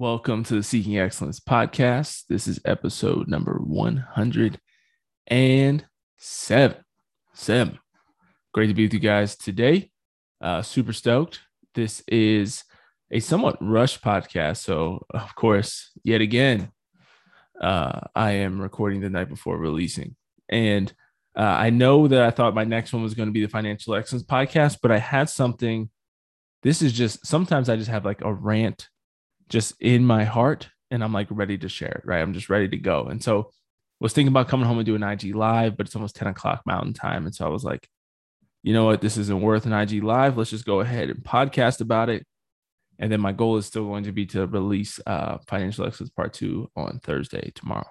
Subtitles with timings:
[0.00, 2.24] Welcome to the Seeking Excellence podcast.
[2.26, 5.84] This is episode number 107.
[7.34, 7.78] Seven.
[8.54, 9.90] Great to be with you guys today.
[10.40, 11.40] Uh, super stoked.
[11.74, 12.64] This is
[13.10, 14.62] a somewhat rushed podcast.
[14.62, 16.72] So, of course, yet again,
[17.60, 20.16] uh, I am recording the night before releasing.
[20.48, 20.90] And
[21.36, 23.94] uh, I know that I thought my next one was going to be the Financial
[23.94, 25.90] Excellence podcast, but I had something.
[26.62, 28.88] This is just sometimes I just have like a rant
[29.50, 32.20] just in my heart and I'm like ready to share it, right?
[32.20, 33.04] I'm just ready to go.
[33.04, 33.50] And so
[34.00, 36.94] was thinking about coming home and doing IG live, but it's almost 10 o'clock mountain
[36.94, 37.26] time.
[37.26, 37.86] And so I was like,
[38.62, 39.00] you know what?
[39.00, 40.36] This isn't worth an IG live.
[40.36, 42.26] Let's just go ahead and podcast about it.
[42.98, 46.34] And then my goal is still going to be to release uh, Financial Excellence Part
[46.34, 47.86] Two on Thursday tomorrow.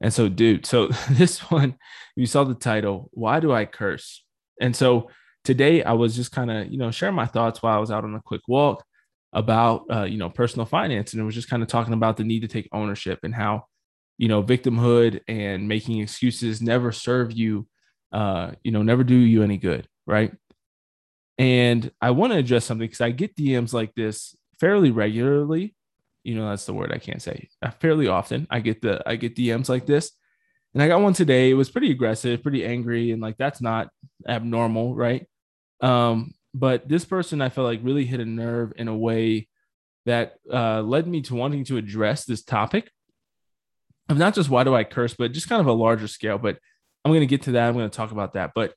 [0.00, 1.76] And so, dude, so this one,
[2.16, 4.24] you saw the title, Why Do I Curse?
[4.60, 5.10] And so
[5.44, 8.04] today I was just kind of, you know, sharing my thoughts while I was out
[8.04, 8.84] on a quick walk
[9.34, 12.24] about uh, you know personal finance and it was just kind of talking about the
[12.24, 13.64] need to take ownership and how
[14.16, 17.66] you know victimhood and making excuses never serve you
[18.12, 20.32] uh, you know never do you any good right?
[21.36, 25.74] And i want to address something because i get dms like this fairly regularly.
[26.22, 28.46] You know that's the word i can't say uh, fairly often.
[28.50, 30.12] I get the i get dms like this.
[30.72, 31.50] And i got one today.
[31.50, 33.88] It was pretty aggressive pretty angry and like that's not
[34.28, 35.26] abnormal right?
[35.80, 39.48] Um but this person I felt like really hit a nerve in a way
[40.06, 42.90] that uh, led me to wanting to address this topic
[44.08, 46.38] of not just why do I curse, but just kind of a larger scale.
[46.38, 46.58] But
[47.04, 47.68] I'm going to get to that.
[47.68, 48.52] I'm going to talk about that.
[48.54, 48.74] But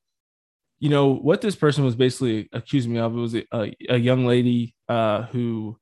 [0.80, 3.46] you know what this person was basically accusing me of was a,
[3.90, 5.78] a young lady uh, who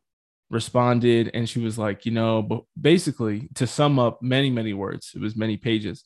[0.50, 5.12] responded and she was like, you know, but basically to sum up many many words,
[5.16, 6.04] it was many pages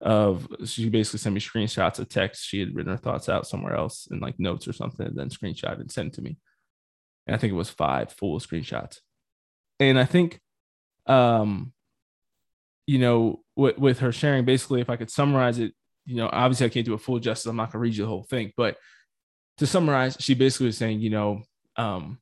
[0.00, 2.44] of she basically sent me screenshots of text.
[2.44, 5.28] She had written her thoughts out somewhere else in like notes or something and then
[5.28, 6.38] screenshot and sent to me.
[7.26, 8.98] And i think it was five full screenshots.
[9.78, 10.40] And i think
[11.06, 11.72] um
[12.86, 15.72] you know with, with her sharing basically if i could summarize it
[16.04, 17.46] you know obviously i can't do a full justice.
[17.46, 18.52] I'm not going to read you the whole thing.
[18.56, 18.76] But
[19.58, 21.42] to summarize she basically was saying you know
[21.76, 22.18] um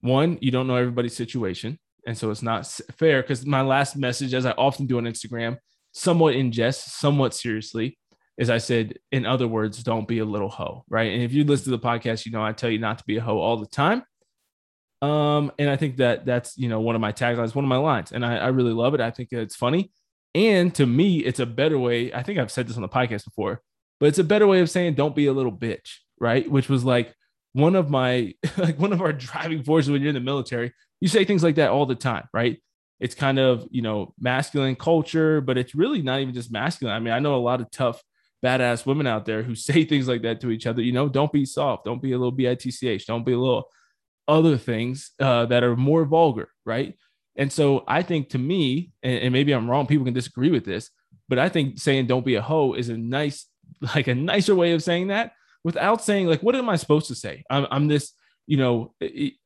[0.00, 1.78] one you don't know everybody's situation.
[2.04, 2.66] And so it's not
[2.98, 5.56] fair because my last message as i often do on instagram
[5.92, 7.98] somewhat in jest, somewhat seriously,
[8.38, 11.12] As I said, in other words, don't be a little hoe, right?
[11.12, 13.18] And if you listen to the podcast, you know I tell you not to be
[13.18, 14.02] a hoe all the time.
[15.02, 17.76] Um, and I think that that's you know one of my taglines, one of my
[17.76, 19.00] lines, and I, I really love it.
[19.00, 19.92] I think it's funny,
[20.34, 22.12] and to me, it's a better way.
[22.12, 23.62] I think I've said this on the podcast before,
[24.00, 26.48] but it's a better way of saying don't be a little bitch, right?
[26.50, 27.14] Which was like
[27.52, 30.72] one of my like one of our driving forces when you're in the military.
[31.00, 32.62] You say things like that all the time, right?
[33.02, 36.94] It's kind of you know masculine culture but it's really not even just masculine.
[36.94, 38.02] I mean i know a lot of tough
[38.44, 41.32] badass women out there who say things like that to each other you know don't
[41.32, 43.68] be soft don't be a little bitch don't be a little
[44.28, 46.96] other things uh, that are more vulgar right?
[47.34, 50.64] And so i think to me and, and maybe i'm wrong people can disagree with
[50.64, 50.90] this
[51.28, 53.46] but i think saying don't be a hoe is a nice
[53.94, 55.32] like a nicer way of saying that
[55.64, 57.42] without saying like what am i supposed to say?
[57.50, 58.12] I'm, I'm this
[58.52, 58.92] you know,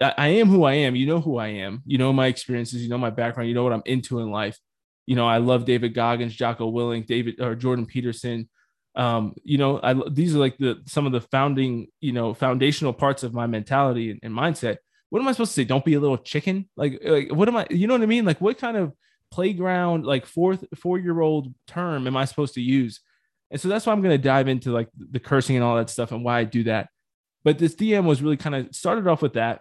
[0.01, 0.97] I am who I am.
[0.97, 1.81] You know who I am.
[1.87, 2.83] You know my experiences.
[2.83, 3.49] You know my background.
[3.49, 4.59] You know what I'm into in life.
[5.07, 8.49] You know, I love David Goggins, Jocko Willink, David or Jordan Peterson.
[8.97, 12.93] Um, you know, I these are like the some of the founding, you know, foundational
[12.93, 14.79] parts of my mentality and, and mindset.
[15.11, 15.65] What am I supposed to say?
[15.65, 16.69] Don't be a little chicken.
[16.77, 17.69] Like, like, what am I?
[17.71, 18.25] You know what I mean?
[18.25, 18.93] Like, what kind of
[19.31, 22.99] playground, like fourth, four year old term am I supposed to use?
[23.53, 25.91] And so that's why I'm going to dive into like the cursing and all that
[25.91, 26.89] stuff and why I do that.
[27.47, 29.61] But this DM was really kind of started off with that.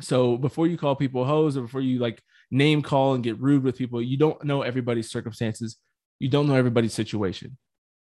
[0.00, 3.62] So before you call people hoes or before you like name call and get rude
[3.62, 5.76] with people, you don't know everybody's circumstances.
[6.20, 7.58] You don't know everybody's situation,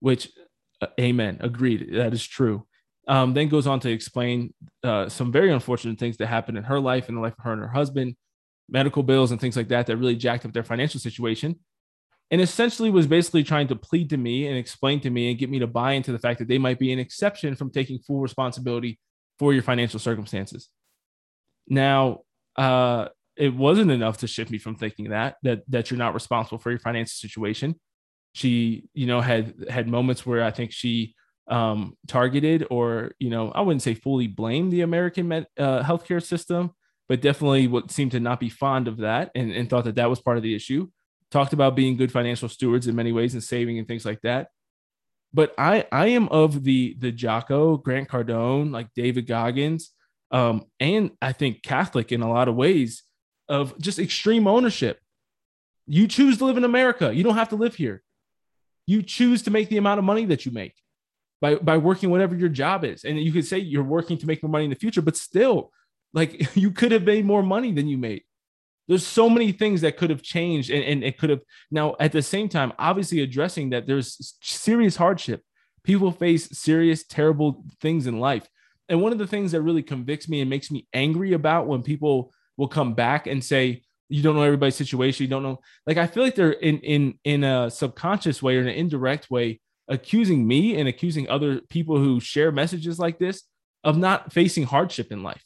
[0.00, 0.30] which,
[0.82, 1.94] uh, amen, agreed.
[1.94, 2.66] That is true.
[3.08, 4.52] Um, then goes on to explain
[4.84, 7.54] uh, some very unfortunate things that happened in her life and the life of her
[7.54, 8.16] and her husband,
[8.68, 11.58] medical bills and things like that that really jacked up their financial situation
[12.30, 15.50] and essentially was basically trying to plead to me and explain to me and get
[15.50, 18.20] me to buy into the fact that they might be an exception from taking full
[18.20, 18.98] responsibility
[19.38, 20.68] for your financial circumstances.
[21.66, 22.20] Now,
[22.56, 26.58] uh, it wasn't enough to shift me from thinking that that that you're not responsible
[26.58, 27.76] for your financial situation.
[28.32, 31.14] She, you know, had had moments where I think she
[31.46, 36.22] um, targeted or you know I wouldn't say fully blamed the American med, uh, healthcare
[36.22, 36.72] system,
[37.08, 40.10] but definitely what seemed to not be fond of that and, and thought that that
[40.10, 40.88] was part of the issue
[41.30, 44.48] talked about being good financial stewards in many ways and saving and things like that.
[45.32, 49.90] But I I am of the the Jocko, Grant Cardone, like David Goggins,
[50.30, 53.02] um, and I think Catholic in a lot of ways
[53.48, 55.00] of just extreme ownership.
[55.86, 57.14] You choose to live in America.
[57.14, 58.02] You don't have to live here.
[58.86, 60.74] You choose to make the amount of money that you make
[61.40, 63.04] by by working whatever your job is.
[63.04, 65.72] And you could say you're working to make more money in the future, but still,
[66.12, 68.22] like you could have made more money than you made.
[68.88, 72.12] There's so many things that could have changed and, and it could have now at
[72.12, 75.42] the same time, obviously addressing that there's serious hardship.
[75.84, 78.48] People face serious, terrible things in life.
[78.88, 81.82] And one of the things that really convicts me and makes me angry about when
[81.82, 85.60] people will come back and say, you don't know everybody's situation, you don't know.
[85.86, 89.30] Like I feel like they're in in in a subconscious way or in an indirect
[89.30, 93.44] way accusing me and accusing other people who share messages like this
[93.84, 95.42] of not facing hardship in life,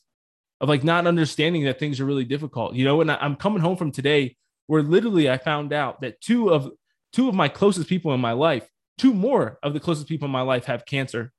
[0.62, 2.74] of like not understanding that things are really difficult.
[2.74, 4.36] You know, and I'm coming home from today
[4.68, 6.70] where literally I found out that two of
[7.12, 8.66] two of my closest people in my life,
[8.96, 11.32] two more of the closest people in my life have cancer.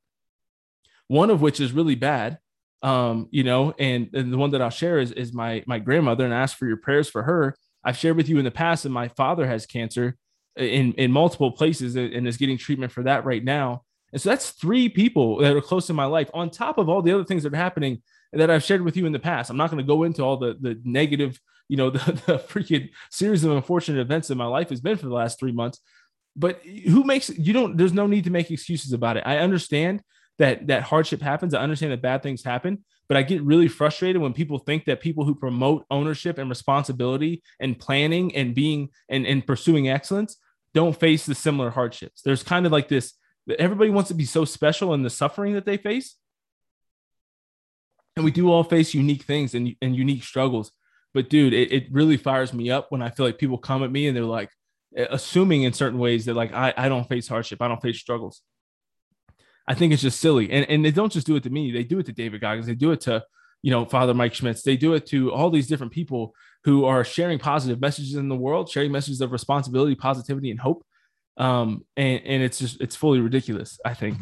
[1.08, 2.38] One of which is really bad.
[2.82, 6.26] Um, you know, and, and the one that I'll share is, is my my grandmother
[6.26, 7.56] and I ask for your prayers for her.
[7.82, 10.18] I've shared with you in the past that my father has cancer
[10.58, 13.84] in in multiple places and is getting treatment for that right now.
[14.12, 17.02] And so that's three people that are close in my life, on top of all
[17.02, 18.04] the other things that are happening
[18.34, 19.50] that I've shared with you in the past.
[19.50, 22.90] I'm not going to go into all the the negative, you know, the, the freaking
[23.12, 25.80] series of unfortunate events that my life has been for the last three months.
[26.36, 27.78] But who makes you don't?
[27.78, 29.24] There's no need to make excuses about it.
[29.26, 30.02] I understand
[30.40, 31.54] that that hardship happens.
[31.54, 35.00] I understand that bad things happen, but I get really frustrated when people think that
[35.00, 40.38] people who promote ownership and responsibility and planning and being and, and pursuing excellence
[40.74, 42.22] don't face the similar hardships.
[42.24, 43.14] There's kind of like this
[43.60, 46.16] everybody wants to be so special in the suffering that they face.
[48.16, 50.72] And we do all face unique things and, and unique struggles.
[51.14, 53.92] But dude, it, it really fires me up when I feel like people come at
[53.92, 54.50] me and they're like
[54.96, 58.42] assuming in certain ways that like I, I don't face hardship, I don't face struggles.
[59.68, 60.52] I think it's just silly.
[60.52, 62.68] And, and they don't just do it to me, they do it to David Goggins,
[62.68, 63.24] they do it to,
[63.62, 66.34] you know, Father Mike Schmitz, they do it to all these different people
[66.66, 70.86] who are sharing positive messages in the world, sharing messages of responsibility, positivity, and hope.
[71.38, 74.18] Um, and, and it's just it's fully ridiculous, I think.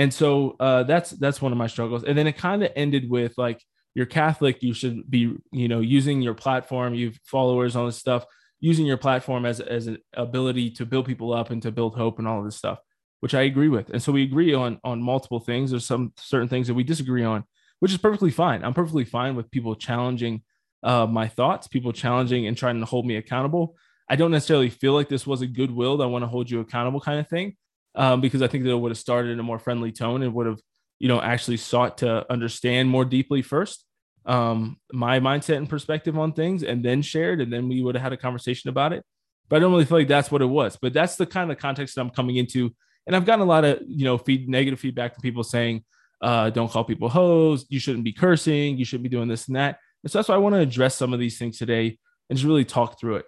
[0.00, 2.04] And so uh, that's that's one of my struggles.
[2.04, 3.62] And then it kind of ended with like
[3.94, 8.24] you're Catholic, you should be you know using your platform, you've followers, all this stuff,
[8.60, 12.18] using your platform as as an ability to build people up and to build hope
[12.18, 12.78] and all of this stuff,
[13.20, 13.90] which I agree with.
[13.90, 15.70] And so we agree on on multiple things.
[15.70, 17.44] There's some certain things that we disagree on,
[17.80, 18.64] which is perfectly fine.
[18.64, 20.44] I'm perfectly fine with people challenging
[20.82, 23.76] uh, my thoughts, people challenging and trying to hold me accountable.
[24.08, 26.00] I don't necessarily feel like this was a goodwill.
[26.00, 27.58] I want to hold you accountable kind of thing,
[27.94, 30.34] um, because I think that it would have started in a more friendly tone and
[30.34, 30.60] would have,
[30.98, 33.84] you know, actually sought to understand more deeply first
[34.26, 38.02] um, my mindset and perspective on things, and then shared, and then we would have
[38.02, 39.04] had a conversation about it.
[39.48, 40.78] But I don't really feel like that's what it was.
[40.80, 42.74] But that's the kind of context that I'm coming into,
[43.06, 45.84] and I've gotten a lot of you know feed negative feedback from people saying,
[46.20, 47.66] uh, "Don't call people hoes.
[47.68, 48.76] You shouldn't be cursing.
[48.76, 50.94] You shouldn't be doing this and that." And so that's why I want to address
[50.94, 51.98] some of these things today
[52.28, 53.26] and just really talk through it.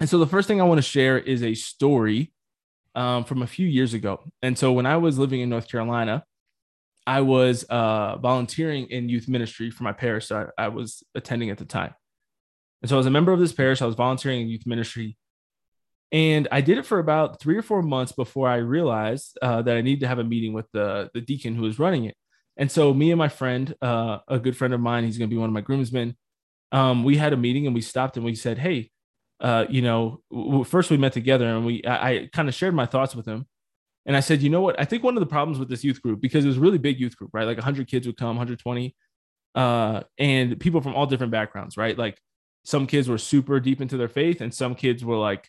[0.00, 2.32] And so the first thing I want to share is a story
[2.98, 4.24] um, from a few years ago.
[4.42, 6.24] And so when I was living in North Carolina,
[7.06, 11.58] I was uh, volunteering in youth ministry for my parish that I was attending at
[11.58, 11.94] the time.
[12.82, 13.80] And so I was a member of this parish.
[13.80, 15.16] I was volunteering in youth ministry.
[16.10, 19.76] And I did it for about three or four months before I realized uh, that
[19.76, 22.16] I needed to have a meeting with the, the deacon who was running it.
[22.56, 25.34] And so me and my friend, uh, a good friend of mine, he's going to
[25.34, 26.16] be one of my groomsmen.
[26.72, 28.90] Um, we had a meeting and we stopped and we said, Hey,
[29.40, 32.74] uh, you know, w- first we met together and we, I, I kind of shared
[32.74, 33.46] my thoughts with him.
[34.06, 34.80] And I said, you know what?
[34.80, 36.78] I think one of the problems with this youth group, because it was a really
[36.78, 37.46] big youth group, right?
[37.46, 38.96] Like 100 kids would come, 120,
[39.54, 41.96] uh, and people from all different backgrounds, right?
[41.96, 42.18] Like
[42.64, 45.48] some kids were super deep into their faith, and some kids were like,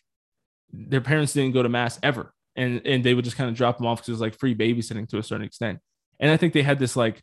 [0.72, 3.78] their parents didn't go to mass ever, and and they would just kind of drop
[3.78, 5.80] them off because it was like free babysitting to a certain extent.
[6.18, 7.22] And I think they had this like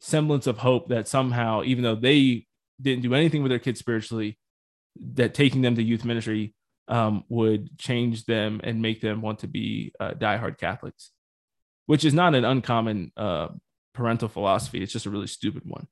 [0.00, 2.46] semblance of hope that somehow, even though they
[2.80, 4.38] didn't do anything with their kids spiritually,
[5.14, 6.54] that taking them to youth ministry
[6.88, 11.10] um, would change them and make them want to be uh, diehard Catholics,
[11.86, 13.48] which is not an uncommon uh,
[13.94, 14.82] parental philosophy.
[14.82, 15.86] It's just a really stupid one.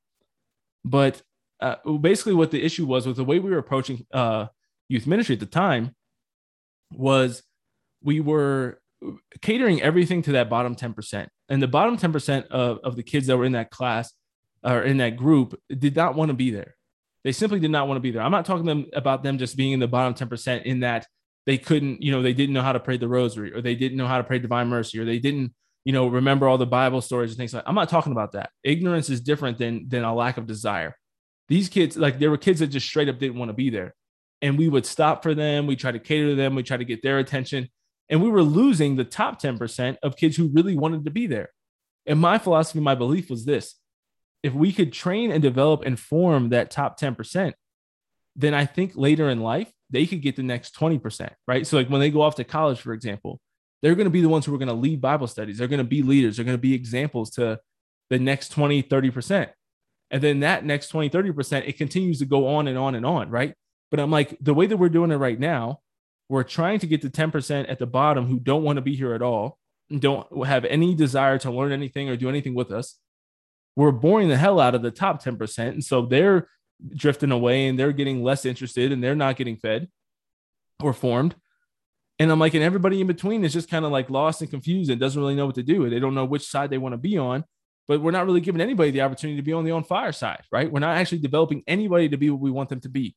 [0.83, 1.21] But
[1.59, 4.47] uh, basically, what the issue was with the way we were approaching uh,
[4.87, 5.95] youth ministry at the time
[6.93, 7.43] was
[8.01, 8.81] we were
[9.41, 11.27] catering everything to that bottom 10%.
[11.49, 14.13] And the bottom 10% of, of the kids that were in that class
[14.63, 16.75] or in that group did not want to be there.
[17.29, 18.23] They simply did not want to be there.
[18.23, 21.05] I'm not talking them about them just being in the bottom 10% in that
[21.45, 23.99] they couldn't, you know, they didn't know how to pray the rosary or they didn't
[23.99, 25.53] know how to pray divine mercy or they didn't,
[25.85, 28.49] you know, remember all the Bible stories and things like I'm not talking about that.
[28.63, 30.95] Ignorance is different than than a lack of desire.
[31.49, 33.93] These kids, like there were kids that just straight up didn't want to be there.
[34.41, 35.67] And we would stop for them.
[35.67, 36.55] We try to cater to them.
[36.55, 37.69] We try to get their attention.
[38.09, 41.51] And we were losing the top 10% of kids who really wanted to be there.
[42.07, 43.78] And my philosophy, my belief was this
[44.43, 47.53] if we could train and develop and form that top 10%,
[48.35, 51.65] then I think later in life, they could get the next 20%, right?
[51.65, 53.39] So, like when they go off to college, for example,
[53.81, 55.57] they're going to be the ones who are going to lead Bible studies.
[55.57, 56.35] They're going to be leaders.
[56.35, 57.59] They're going to be examples to
[58.09, 59.49] the next 20, 30%.
[60.11, 63.29] And then that next 20, 30%, it continues to go on and on and on,
[63.29, 63.53] right?
[63.91, 65.79] But I'm like, the way that we're doing it right now,
[66.29, 69.13] we're trying to get the 10% at the bottom who don't want to be here
[69.13, 69.57] at all,
[69.97, 72.97] don't have any desire to learn anything or do anything with us.
[73.79, 75.67] We're boring the hell out of the top 10%.
[75.69, 76.47] And so they're
[76.95, 79.87] drifting away and they're getting less interested and they're not getting fed
[80.81, 81.35] or formed.
[82.19, 84.89] And I'm like, and everybody in between is just kind of like lost and confused
[84.89, 85.89] and doesn't really know what to do.
[85.89, 87.45] They don't know which side they want to be on
[87.89, 90.43] but we're not really giving anybody the opportunity to be on the on fire side,
[90.51, 90.71] right?
[90.71, 93.15] We're not actually developing anybody to be what we want them to be,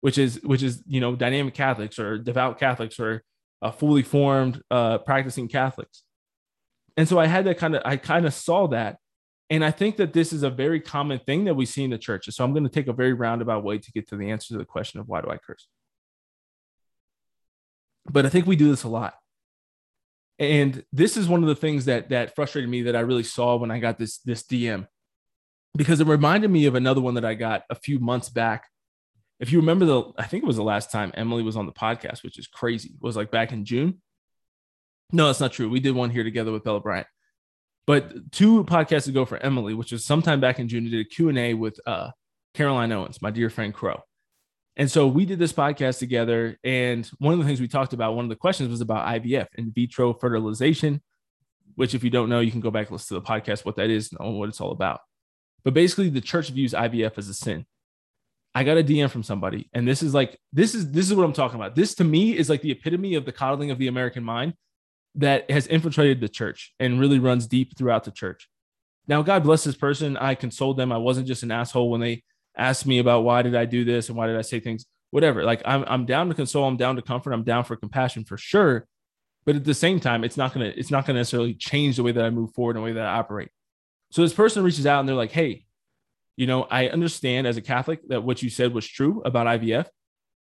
[0.00, 3.22] which is which is you know dynamic Catholics or devout Catholics or
[3.60, 6.02] uh, fully formed uh, practicing Catholics.
[6.96, 8.96] And so I had that kind of I kind of saw that,
[9.50, 11.98] and I think that this is a very common thing that we see in the
[11.98, 12.36] churches.
[12.36, 14.58] So I'm going to take a very roundabout way to get to the answer to
[14.58, 15.66] the question of why do I curse.
[18.06, 19.14] But I think we do this a lot.
[20.38, 23.56] And this is one of the things that that frustrated me that I really saw
[23.56, 24.86] when I got this this DM
[25.76, 28.66] because it reminded me of another one that I got a few months back.
[29.38, 31.72] If you remember the I think it was the last time Emily was on the
[31.72, 32.90] podcast, which is crazy.
[32.90, 34.00] It was like back in June.
[35.12, 35.68] No, that's not true.
[35.68, 37.06] We did one here together with Bella Bryant.
[37.86, 41.54] But two podcasts ago for Emily, which was sometime back in June, did a Q&A
[41.54, 42.10] with uh,
[42.54, 44.00] Caroline Owens, my dear friend Crow.
[44.76, 46.58] And so we did this podcast together.
[46.64, 49.48] And one of the things we talked about, one of the questions was about IVF,
[49.56, 51.02] in vitro fertilization,
[51.76, 53.76] which, if you don't know, you can go back and listen to the podcast, what
[53.76, 55.00] that is and what it's all about.
[55.62, 57.66] But basically, the church views IVF as a sin.
[58.54, 61.24] I got a DM from somebody, and this is like, this is this is what
[61.24, 61.74] I'm talking about.
[61.74, 64.54] This to me is like the epitome of the coddling of the American mind
[65.16, 68.48] that has infiltrated the church and really runs deep throughout the church.
[69.06, 70.16] Now, God bless this person.
[70.16, 70.90] I consoled them.
[70.90, 72.22] I wasn't just an asshole when they
[72.56, 75.44] asked me about why did I do this and why did I say things, whatever.
[75.44, 78.36] Like I'm I'm down to console, I'm down to comfort, I'm down for compassion for
[78.36, 78.86] sure.
[79.44, 82.12] But at the same time, it's not gonna it's not gonna necessarily change the way
[82.12, 83.50] that I move forward and the way that I operate.
[84.10, 85.64] So this person reaches out and they're like, hey,
[86.36, 89.86] you know, I understand as a Catholic that what you said was true about IVF,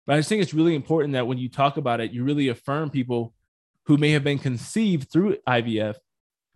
[0.06, 2.49] but I just think it's really important that when you talk about it, you really
[2.49, 3.35] affirm people
[3.87, 5.97] who may have been conceived through IVF,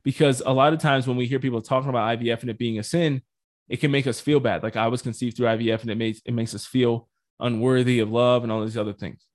[0.03, 2.79] because a lot of times when we hear people talking about IVF and it being
[2.79, 3.23] a sin,
[3.69, 4.63] it can make us feel bad.
[4.63, 7.09] Like I was conceived through IVF and it makes it makes us feel
[7.39, 9.27] unworthy of love and all these other things.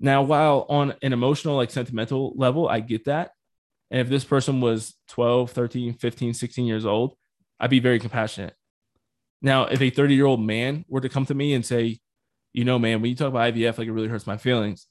[0.00, 3.30] Now, while on an emotional, like sentimental level, I get that.
[3.90, 7.14] And if this person was 12, 13, 15, 16 years old,
[7.60, 8.54] I'd be very compassionate.
[9.40, 12.00] Now, if a 30 year old man were to come to me and say,
[12.52, 14.86] you know, man, when you talk about IVF, like it really hurts my feelings,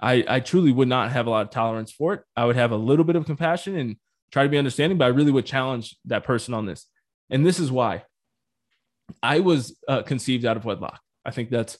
[0.00, 2.22] I, I truly would not have a lot of tolerance for it.
[2.36, 3.96] I would have a little bit of compassion and
[4.30, 6.86] try to be understanding, but I really would challenge that person on this.
[7.30, 8.04] And this is why
[9.22, 11.00] I was uh, conceived out of wedlock.
[11.24, 11.78] I think that's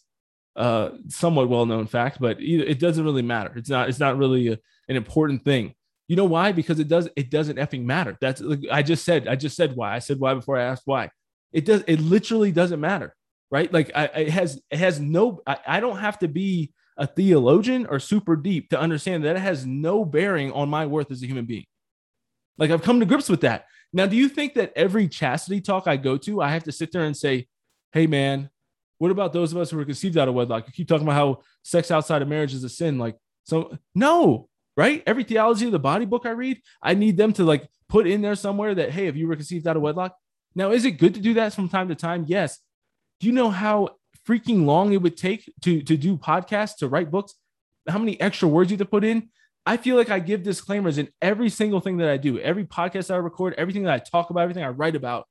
[1.09, 3.53] somewhat well known fact, but it doesn't really matter.
[3.57, 3.89] It's not.
[3.89, 4.59] It's not really a,
[4.89, 5.75] an important thing.
[6.09, 6.53] You know why?
[6.53, 7.09] Because it does.
[7.17, 8.17] It doesn't effing matter.
[8.21, 8.41] That's.
[8.41, 9.29] Like, I just said.
[9.29, 9.95] I just said why.
[9.95, 11.11] I said why before I asked why.
[11.53, 11.85] It does.
[11.87, 13.15] It literally doesn't matter,
[13.51, 13.73] right?
[13.73, 14.61] Like I, it has.
[14.71, 15.43] It has no.
[15.47, 19.41] I, I don't have to be a theologian or super deep to understand that it
[19.41, 21.65] has no bearing on my worth as a human being.
[22.59, 23.67] Like I've come to grips with that.
[23.93, 26.93] Now, do you think that every chastity talk I go to, I have to sit
[26.93, 27.47] there and say,
[27.93, 28.51] hey, man,
[28.99, 30.67] what about those of us who were conceived out of wedlock?
[30.67, 32.99] You keep talking about how sex outside of marriage is a sin.
[32.99, 35.03] Like, so no, right?
[35.07, 38.21] Every theology of the body book I read, I need them to like put in
[38.21, 40.15] there somewhere that, hey, if you were conceived out of wedlock.
[40.55, 42.25] Now, is it good to do that from time to time?
[42.27, 42.59] Yes.
[43.21, 43.91] Do you know how
[44.29, 47.35] freaking long it would take to, to do podcasts, to write books?
[47.89, 49.31] How many extra words you have to put in?
[49.65, 53.13] I feel like I give disclaimers in every single thing that I do, every podcast
[53.13, 55.27] I record, everything that I talk about, everything I write about.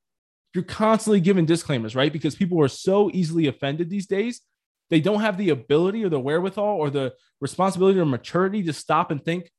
[0.53, 2.11] You're constantly giving disclaimers, right?
[2.11, 4.41] Because people are so easily offended these days.
[4.89, 9.11] They don't have the ability or the wherewithal or the responsibility or maturity to stop
[9.11, 9.51] and think,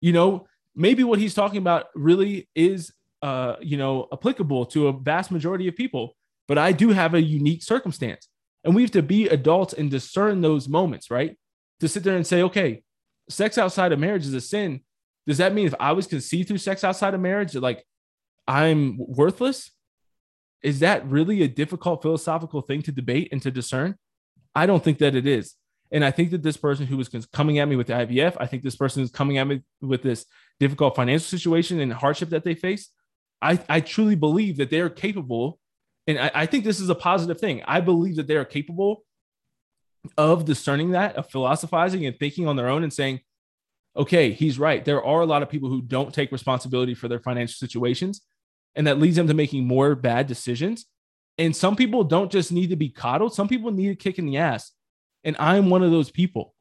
[0.00, 4.92] you know, maybe what he's talking about really is, uh, you know, applicable to a
[4.92, 6.16] vast majority of people.
[6.48, 8.28] But I do have a unique circumstance.
[8.64, 11.36] And we have to be adults and discern those moments, right?
[11.80, 12.82] To sit there and say, okay,
[13.28, 14.82] sex outside of marriage is a sin,
[15.26, 17.84] does that mean if I was conceived through sex outside of marriage, like
[18.46, 19.70] I'm worthless?
[20.62, 23.96] Is that really a difficult philosophical thing to debate and to discern?
[24.54, 25.54] I don't think that it is.
[25.90, 28.46] And I think that this person who was coming at me with the IVF, I
[28.46, 30.24] think this person is coming at me with this
[30.58, 32.88] difficult financial situation and hardship that they face.
[33.42, 35.58] I, I truly believe that they are capable.
[36.06, 37.62] And I, I think this is a positive thing.
[37.66, 39.04] I believe that they are capable
[40.18, 43.20] of discerning that, of philosophizing and thinking on their own and saying,
[43.96, 44.84] okay, he's right.
[44.84, 48.22] There are a lot of people who don't take responsibility for their financial situations,
[48.74, 50.86] and that leads them to making more bad decisions.
[51.38, 54.26] And some people don't just need to be coddled, some people need a kick in
[54.26, 54.72] the ass.
[55.24, 56.54] And I'm one of those people.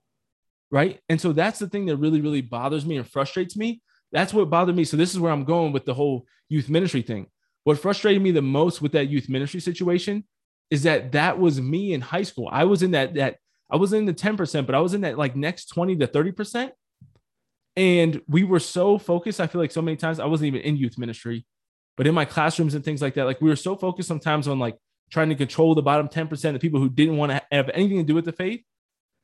[0.69, 0.99] Right.
[1.09, 3.81] And so that's the thing that really, really bothers me and frustrates me.
[4.13, 4.85] That's what bothered me.
[4.85, 7.27] So this is where I'm going with the whole youth ministry thing.
[7.63, 10.25] What frustrated me the most with that youth ministry situation
[10.69, 12.49] is that that was me in high school.
[12.51, 13.37] I was in that that
[13.69, 16.71] I was in the 10%, but I was in that like next 20 to 30%.
[17.77, 19.39] And we were so focused.
[19.39, 21.45] I feel like so many times I wasn't even in youth ministry,
[21.95, 24.59] but in my classrooms and things like that, like we were so focused sometimes on
[24.59, 24.77] like
[25.09, 28.03] trying to control the bottom 10% of people who didn't want to have anything to
[28.03, 28.61] do with the faith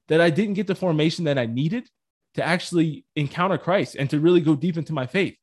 [0.08, 1.89] that I didn't get the formation that I needed
[2.36, 5.36] to actually encounter Christ and to really go deep into my faith.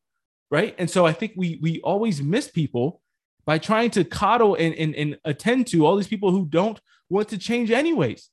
[0.55, 0.73] Right.
[0.79, 3.01] And so I think we we always miss people
[3.45, 6.81] by trying to coddle and, and, and attend to all these people who don't
[7.11, 8.31] want to change anyways.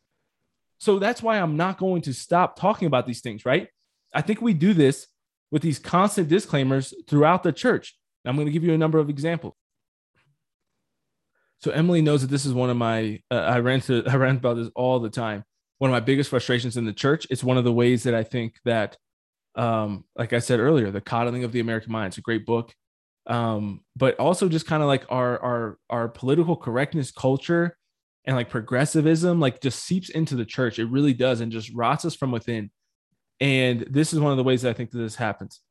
[0.78, 3.70] So that's why I'm not going to stop talking about these things, right?
[4.14, 5.08] I think we do this
[5.50, 7.98] with these constant disclaimers throughout the church.
[8.24, 9.56] I'm going to give you a number of examples.
[11.58, 14.58] So Emily knows that this is one of my uh, I rant I rant about
[14.58, 15.44] this all the time.
[15.80, 17.26] One of my biggest frustrations in the church.
[17.32, 18.96] It's one of the ways that I think that,
[19.56, 22.08] um, like I said earlier, the coddling of the American mind.
[22.08, 22.74] It's a great book,
[23.28, 27.78] um, but also just kind of like our our our political correctness culture
[28.26, 30.80] and like progressivism like just seeps into the church.
[30.80, 32.72] It really does, and just rots us from within.
[33.40, 35.62] And this is one of the ways that I think that this happens.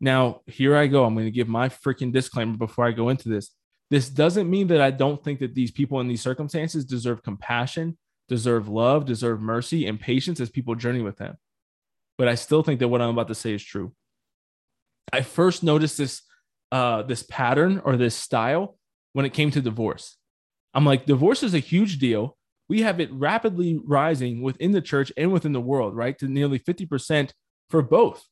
[0.00, 1.04] Now, here I go.
[1.04, 3.50] I'm going to give my freaking disclaimer before I go into this.
[3.90, 7.96] This doesn't mean that I don't think that these people in these circumstances deserve compassion,
[8.28, 11.36] deserve love, deserve mercy and patience as people journey with them.
[12.18, 13.92] But I still think that what I'm about to say is true.
[15.12, 16.22] I first noticed this
[16.72, 18.76] uh, this pattern or this style
[19.12, 20.16] when it came to divorce.
[20.74, 22.36] I'm like, divorce is a huge deal.
[22.68, 26.18] We have it rapidly rising within the church and within the world, right?
[26.18, 27.30] To nearly 50%
[27.70, 28.24] for both,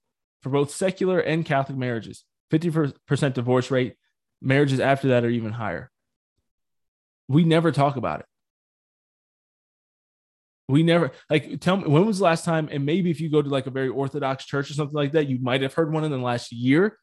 [0.42, 2.24] for both secular and Catholic marriages.
[2.52, 3.94] 50% divorce rate,
[4.42, 5.90] marriages after that are even higher.
[7.28, 8.26] We never talk about it.
[10.68, 13.42] We never like tell me when was the last time, and maybe if you go
[13.42, 16.04] to like a very orthodox church or something like that, you might have heard one
[16.04, 16.98] in the last year.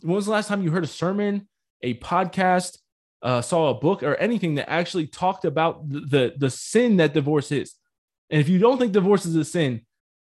[0.00, 1.48] When was the last time you heard a sermon,
[1.82, 2.78] a podcast,
[3.22, 7.12] uh, saw a book, or anything that actually talked about the, the the sin that
[7.12, 7.74] divorce is?
[8.30, 9.82] And if you don't think divorce is a sin,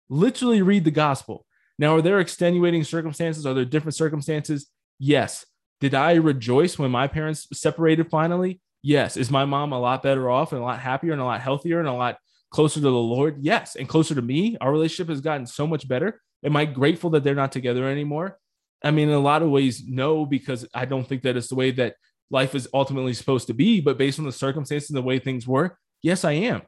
[0.09, 1.46] literally read the gospel.
[1.81, 3.44] Now, are there extenuating circumstances?
[3.44, 4.68] Are there different circumstances?
[4.98, 5.44] Yes.
[5.81, 8.61] Did I rejoice when my parents separated finally?
[8.83, 9.16] Yes.
[9.16, 11.79] Is my mom a lot better off and a lot happier and a lot healthier
[11.79, 12.18] and a lot
[12.50, 13.38] closer to the Lord?
[13.40, 13.76] Yes.
[13.76, 14.56] And closer to me?
[14.61, 16.20] Our relationship has gotten so much better.
[16.44, 18.38] Am I grateful that they're not together anymore?
[18.82, 21.56] I mean, in a lot of ways, no, because I don't think that it's the
[21.56, 21.96] way that
[22.30, 23.80] life is ultimately supposed to be.
[23.80, 26.62] But based on the circumstances and the way things were, yes, I am.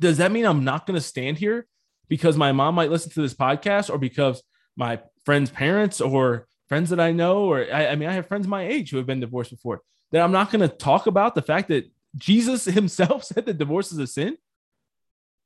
[0.00, 1.66] Does that mean I'm not going to stand here
[2.08, 4.42] because my mom might listen to this podcast or because
[4.76, 8.48] my friend's parents or friends that I know, or I, I mean, I have friends
[8.48, 11.42] my age who have been divorced before, that I'm not going to talk about the
[11.42, 14.36] fact that Jesus himself said that divorce is a sin.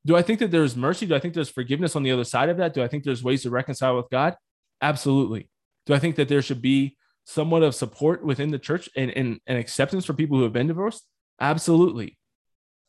[0.05, 1.05] Do I think that there's mercy?
[1.05, 2.73] Do I think there's forgiveness on the other side of that?
[2.73, 4.35] Do I think there's ways to reconcile with God?
[4.81, 5.49] Absolutely.
[5.85, 9.39] Do I think that there should be somewhat of support within the church and, and,
[9.45, 11.05] and acceptance for people who have been divorced?
[11.39, 12.17] Absolutely.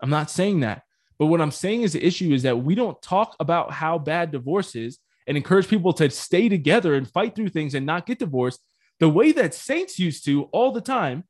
[0.00, 0.82] I'm not saying that.
[1.18, 4.30] But what I'm saying is the issue is that we don't talk about how bad
[4.30, 8.18] divorce is and encourage people to stay together and fight through things and not get
[8.18, 8.60] divorced
[9.00, 11.24] the way that saints used to all the time.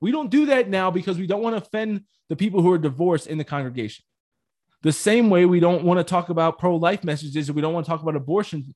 [0.00, 2.78] We don't do that now because we don't want to offend the people who are
[2.78, 4.04] divorced in the congregation.
[4.82, 7.84] The same way we don't want to talk about pro life messages we don't want
[7.84, 8.74] to talk about abortion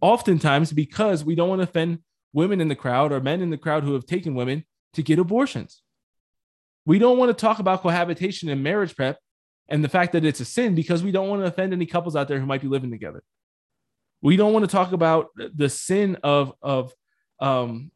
[0.00, 2.00] oftentimes because we don't want to offend
[2.32, 5.18] women in the crowd or men in the crowd who have taken women to get
[5.18, 5.82] abortions.
[6.86, 9.18] We don't want to talk about cohabitation and marriage prep
[9.68, 12.16] and the fact that it's a sin because we don't want to offend any couples
[12.16, 13.22] out there who might be living together.
[14.22, 16.92] We don't want to talk about the sin of of
[17.40, 17.90] um,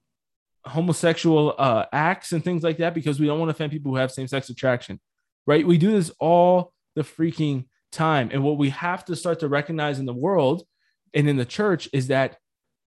[0.64, 3.98] homosexual uh, acts and things like that because we don't want to offend people who
[3.98, 5.00] have same sex attraction,
[5.46, 5.66] right?
[5.66, 9.98] We do this all the freaking time, and what we have to start to recognize
[9.98, 10.64] in the world
[11.12, 12.36] and in the church is that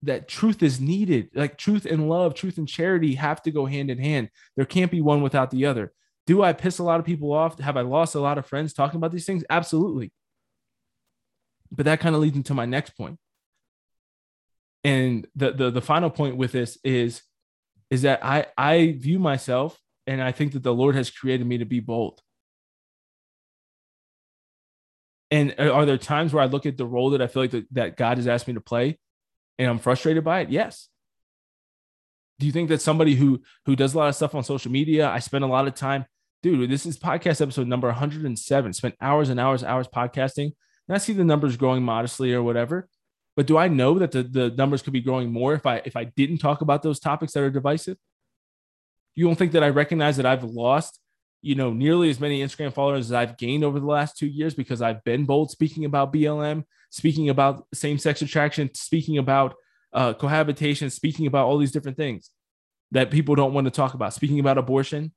[0.03, 1.29] that truth is needed.
[1.33, 4.29] Like truth and love, truth and charity have to go hand in hand.
[4.55, 5.91] There can't be one without the other.
[6.27, 7.59] Do I piss a lot of people off?
[7.59, 9.43] Have I lost a lot of friends talking about these things?
[9.49, 10.11] Absolutely.
[11.71, 13.19] But that kind of leads into my next point.
[14.83, 17.21] And the, the the final point with this is
[17.89, 21.57] is that I I view myself and I think that the Lord has created me
[21.57, 22.21] to be bold.
[25.31, 27.65] And are there times where I look at the role that I feel like that,
[27.71, 28.99] that God has asked me to play
[29.57, 30.49] and I'm frustrated by it?
[30.49, 30.89] Yes.
[32.39, 35.09] Do you think that somebody who who does a lot of stuff on social media,
[35.09, 36.05] I spend a lot of time,
[36.43, 38.73] dude, this is podcast episode number 107.
[38.73, 40.51] Spent hours and hours, and hours podcasting.
[40.87, 42.87] And I see the numbers growing modestly or whatever.
[43.35, 45.95] But do I know that the, the numbers could be growing more if I if
[45.95, 47.97] I didn't talk about those topics that are divisive?
[49.15, 50.99] You don't think that I recognize that I've lost,
[51.41, 54.53] you know, nearly as many Instagram followers as I've gained over the last two years
[54.53, 59.55] because I've been bold speaking about BLM, speaking about same-sex attraction, speaking about
[59.93, 62.31] uh, cohabitation, speaking about all these different things.
[62.91, 64.13] that people don't want to talk about.
[64.13, 65.13] Speaking about abortion,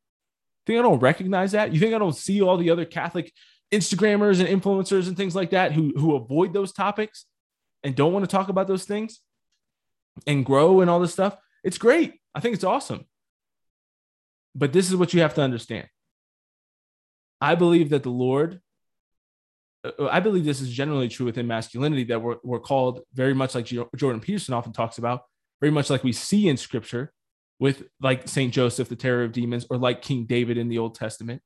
[0.66, 1.72] think I don't recognize that?
[1.72, 3.32] You think I don't see all the other Catholic
[3.72, 7.24] Instagrammers and influencers and things like that who who avoid those topics
[7.82, 9.20] and don't want to talk about those things
[10.26, 11.36] and grow and all this stuff?
[11.64, 12.14] It's great.
[12.34, 13.06] I think it's awesome.
[14.54, 15.88] But this is what you have to understand.
[17.40, 18.60] I believe that the Lord,
[19.84, 23.54] uh, I believe this is generally true within masculinity that we're, we're called very much
[23.54, 25.22] like Jordan Peterson often talks about,
[25.60, 27.12] very much like we see in scripture
[27.58, 28.52] with like St.
[28.52, 31.42] Joseph, the terror of demons, or like King David in the Old Testament,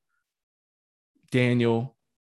[1.31, 1.95] Daniel,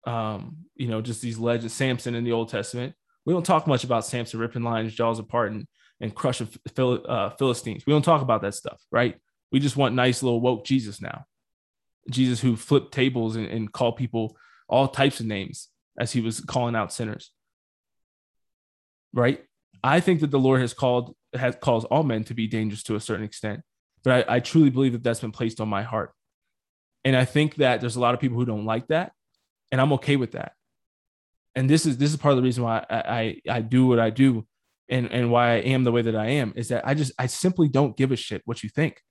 [0.06, 2.94] um, you know, just these legends, Samson in the Old Testament.
[3.26, 5.66] We don't talk much about Samson ripping lions' jaws apart and,
[6.00, 7.84] and crushing Phil, uh, Philistines.
[7.86, 9.16] We don't talk about that stuff, right?
[9.50, 11.24] We just want nice little woke Jesus now.
[12.10, 14.36] Jesus who flipped tables and, and called people
[14.68, 17.30] all types of names as he was calling out sinners.
[19.12, 19.44] Right?
[19.82, 22.96] I think that the Lord has called has calls all men to be dangerous to
[22.96, 23.60] a certain extent,
[24.02, 26.12] but I, I truly believe that that's been placed on my heart,
[27.04, 29.12] and I think that there's a lot of people who don't like that,
[29.70, 30.52] and I'm okay with that.
[31.54, 34.00] And this is this is part of the reason why I I, I do what
[34.00, 34.46] I do,
[34.88, 37.26] and and why I am the way that I am is that I just I
[37.26, 39.02] simply don't give a shit what you think,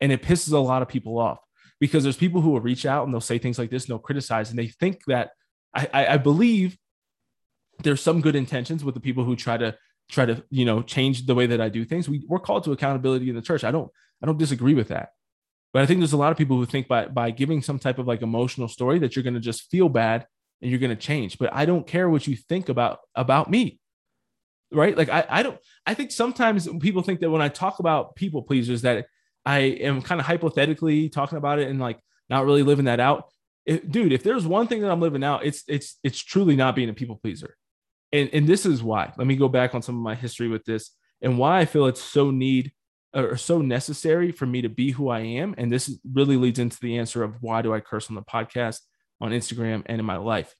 [0.00, 1.38] and it pisses a lot of people off
[1.80, 3.98] because there's people who will reach out and they'll say things like this and they'll
[3.98, 5.30] criticize and they think that
[5.74, 6.76] I, I, I believe
[7.82, 9.76] there's some good intentions with the people who try to
[10.10, 12.08] try to you know change the way that I do things.
[12.08, 13.64] We, we're called to accountability in the church.
[13.64, 13.90] I don't
[14.22, 15.10] I don't disagree with that.
[15.72, 17.98] But I think there's a lot of people who think by by giving some type
[17.98, 20.26] of like emotional story that you're going to just feel bad
[20.60, 21.38] and you're going to change.
[21.38, 23.80] But I don't care what you think about about me.
[24.72, 24.96] Right?
[24.96, 28.42] Like I I don't I think sometimes people think that when I talk about people
[28.42, 29.06] pleasers that
[29.44, 31.98] I am kind of hypothetically talking about it and like
[32.28, 33.30] not really living that out.
[33.66, 36.88] Dude, if there's one thing that I'm living out, it's it's it's truly not being
[36.88, 37.56] a people pleaser.
[38.12, 39.12] And and this is why.
[39.16, 40.90] Let me go back on some of my history with this
[41.22, 42.72] and why I feel it's so need
[43.14, 45.54] or so necessary for me to be who I am.
[45.58, 48.80] And this really leads into the answer of why do I curse on the podcast,
[49.20, 50.54] on Instagram, and in my life.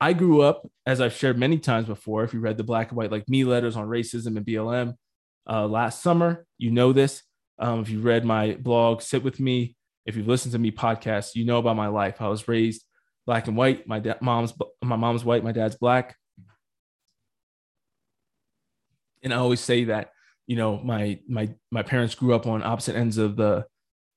[0.00, 2.98] I grew up, as I've shared many times before, if you read the black and
[2.98, 4.94] white like me letters on racism and BLM,
[5.48, 6.46] uh, last summer.
[6.58, 7.22] You know this.
[7.58, 9.76] Um, if you read my blog, Sit With Me,
[10.06, 12.20] if you've listened to me podcast, you know about my life.
[12.20, 12.84] I was raised
[13.26, 13.86] black and white.
[13.86, 14.52] My da- mom's
[14.82, 16.16] my mom's white, my dad's black.
[19.22, 20.10] And I always say that,
[20.46, 23.66] you know, my my my parents grew up on opposite ends of the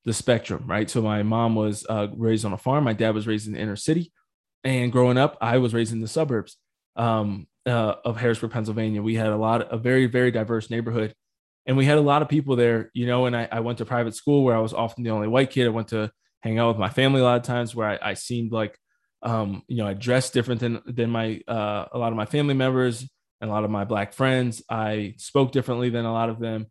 [0.04, 0.90] the spectrum, right?
[0.90, 3.60] So my mom was uh, raised on a farm, my dad was raised in the
[3.60, 4.12] inner city,
[4.63, 6.58] and growing up, I was raised in the suburbs.
[6.96, 9.01] Um, uh, of Harrisburg, Pennsylvania.
[9.01, 11.13] We had a lot, a very, very diverse neighborhood,
[11.65, 13.25] and we had a lot of people there, you know.
[13.25, 15.67] And I, I went to private school where I was often the only white kid.
[15.67, 18.13] I went to hang out with my family a lot of times where I, I
[18.13, 18.77] seemed like,
[19.21, 22.53] um, you know, I dressed different than than my uh, a lot of my family
[22.53, 23.06] members
[23.41, 24.63] and a lot of my black friends.
[24.69, 26.67] I spoke differently than a lot of them,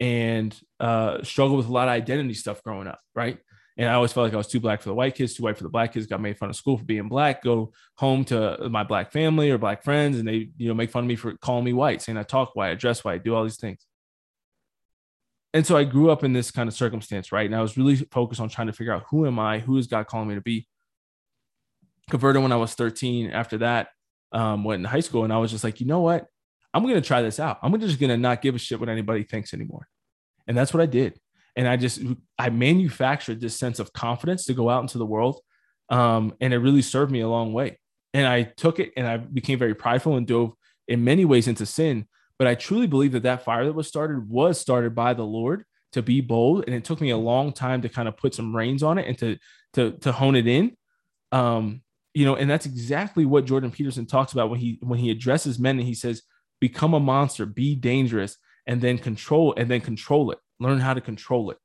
[0.00, 3.38] and uh, struggled with a lot of identity stuff growing up, right?
[3.78, 5.56] And I always felt like I was too black for the white kids, too white
[5.56, 6.08] for the black kids.
[6.08, 7.44] Got made fun of school for being black.
[7.44, 11.04] Go home to my black family or black friends, and they, you know, make fun
[11.04, 13.44] of me for calling me white, saying I talk white, I dress white, do all
[13.44, 13.86] these things.
[15.54, 17.46] And so I grew up in this kind of circumstance, right?
[17.46, 19.86] And I was really focused on trying to figure out who am I, who is
[19.86, 20.66] God calling me to be.
[22.10, 23.30] Converted when I was 13.
[23.30, 23.88] After that,
[24.32, 26.26] um, went in high school, and I was just like, you know what?
[26.74, 27.58] I'm gonna try this out.
[27.62, 29.88] I'm just gonna not give a shit what anybody thinks anymore.
[30.48, 31.18] And that's what I did
[31.58, 32.00] and I just
[32.38, 35.40] I manufactured this sense of confidence to go out into the world,
[35.90, 37.78] um, and it really served me a long way.
[38.14, 40.52] And I took it and I became very prideful and dove
[40.86, 42.06] in many ways into sin.
[42.38, 45.64] But I truly believe that that fire that was started was started by the Lord
[45.92, 48.54] to be bold, and it took me a long time to kind of put some
[48.54, 49.36] reins on it and to
[49.74, 50.76] to to hone it in.
[51.32, 51.82] Um,
[52.14, 55.58] you know, and that's exactly what Jordan Peterson talks about when he when he addresses
[55.58, 56.22] men and he says,
[56.60, 61.00] "Become a monster, be dangerous, and then control and then control it." Learn how to
[61.00, 61.58] control it.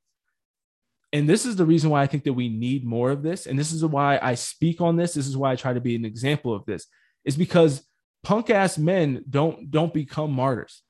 [1.12, 3.46] And this is the reason why I think that we need more of this.
[3.46, 5.14] And this is why I speak on this.
[5.14, 6.86] This is why I try to be an example of this,
[7.24, 7.86] is because
[8.24, 10.82] punk ass men don't don't become martyrs.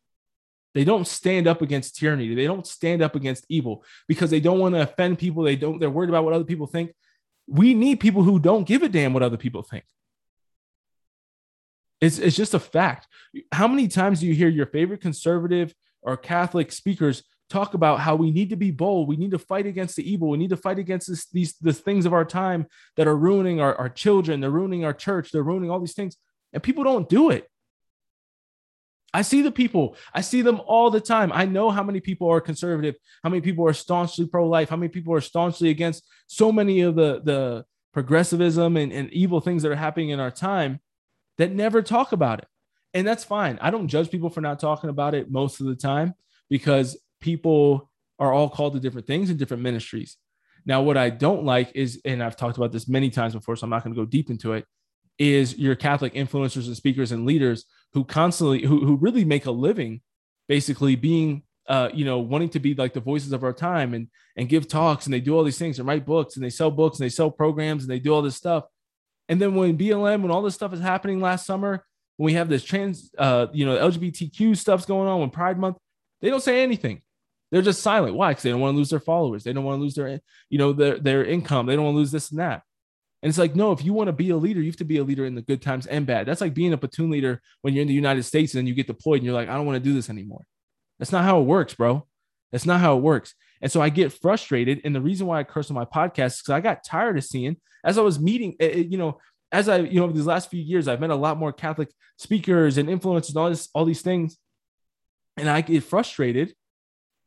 [0.75, 2.35] They don't stand up against tyranny.
[2.35, 5.45] They don't stand up against evil because they don't want to offend people.
[5.45, 6.93] They don't, they're worried about what other people think.
[7.47, 9.85] We need people who don't give a damn what other people think.
[12.01, 13.07] It's, it's just a fact.
[13.53, 18.17] How many times do you hear your favorite conservative or Catholic speakers talk about how
[18.17, 19.09] we need to be bold.
[19.09, 20.29] We need to fight against the evil.
[20.29, 23.61] We need to fight against this, these the things of our time that are ruining
[23.61, 24.41] our, our children.
[24.41, 25.31] They're ruining our church.
[25.31, 26.17] They're ruining all these things.
[26.53, 27.49] And people don't do it.
[29.13, 29.97] I see the people.
[30.13, 31.31] I see them all the time.
[31.33, 34.89] I know how many people are conservative, how many people are staunchly pro-life, how many
[34.89, 39.71] people are staunchly against so many of the, the progressivism and, and evil things that
[39.71, 40.81] are happening in our time
[41.39, 42.49] that never talk about it.
[42.93, 43.59] And that's fine.
[43.61, 46.15] I don't judge people for not talking about it most of the time
[46.51, 50.19] because people are all called to different things in different ministries.
[50.67, 53.65] Now, what I don't like is, and I've talked about this many times before, so
[53.65, 54.67] I'm not going to go deep into it,
[55.19, 59.51] is your Catholic influencers and speakers and leaders who constantly, who, who really make a
[59.51, 60.03] living
[60.49, 64.09] basically being, uh, you know, wanting to be like the voices of our time and,
[64.37, 66.71] and give talks and they do all these things and write books and they sell
[66.71, 68.65] books and they sell programs and they do all this stuff.
[69.31, 71.85] And then when BLM, when all this stuff is happening last summer,
[72.17, 75.79] when we have this trans, uh, you know, LGBTQ stuff's going on, when Pride Month,
[76.21, 77.03] they don't say anything.
[77.55, 78.17] They're just silent.
[78.17, 78.33] Why?
[78.33, 79.45] Because they don't want to lose their followers.
[79.45, 81.67] They don't want to lose their, you know, their their income.
[81.67, 82.63] They don't want to lose this and that.
[83.23, 84.97] And it's like, no, if you want to be a leader, you have to be
[84.97, 86.27] a leader in the good times and bad.
[86.27, 88.75] That's like being a platoon leader when you're in the United States and then you
[88.75, 90.45] get deployed and you're like, I don't want to do this anymore.
[90.99, 92.09] That's not how it works, bro.
[92.51, 93.37] That's not how it works.
[93.63, 94.81] And so I get frustrated.
[94.85, 97.23] And the reason why I curse on my podcast is because I got tired of
[97.23, 99.21] seeing as I was meeting, eh, eh, you know,
[99.53, 102.79] as I, you know, these last few years, I've met a lot more Catholic speakers
[102.79, 104.39] and influencers and all this, all these things.
[105.37, 106.53] And I get frustrated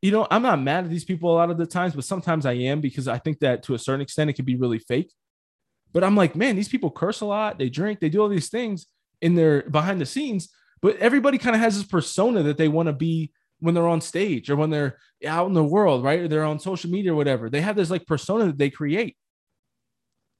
[0.02, 2.46] you know, I'm not mad at these people a lot of the times, but sometimes
[2.46, 5.12] I am because I think that to a certain extent it can be really fake.
[5.94, 8.50] But I'm like, man, these people curse a lot, they drink, they do all these
[8.50, 8.88] things
[9.22, 10.50] in their behind the scenes,
[10.82, 14.02] but everybody kind of has this persona that they want to be when they're on
[14.02, 16.20] stage or when they're out in the world, right?
[16.20, 17.50] Or they're on social media or whatever.
[17.50, 19.18] They have this like persona that they create.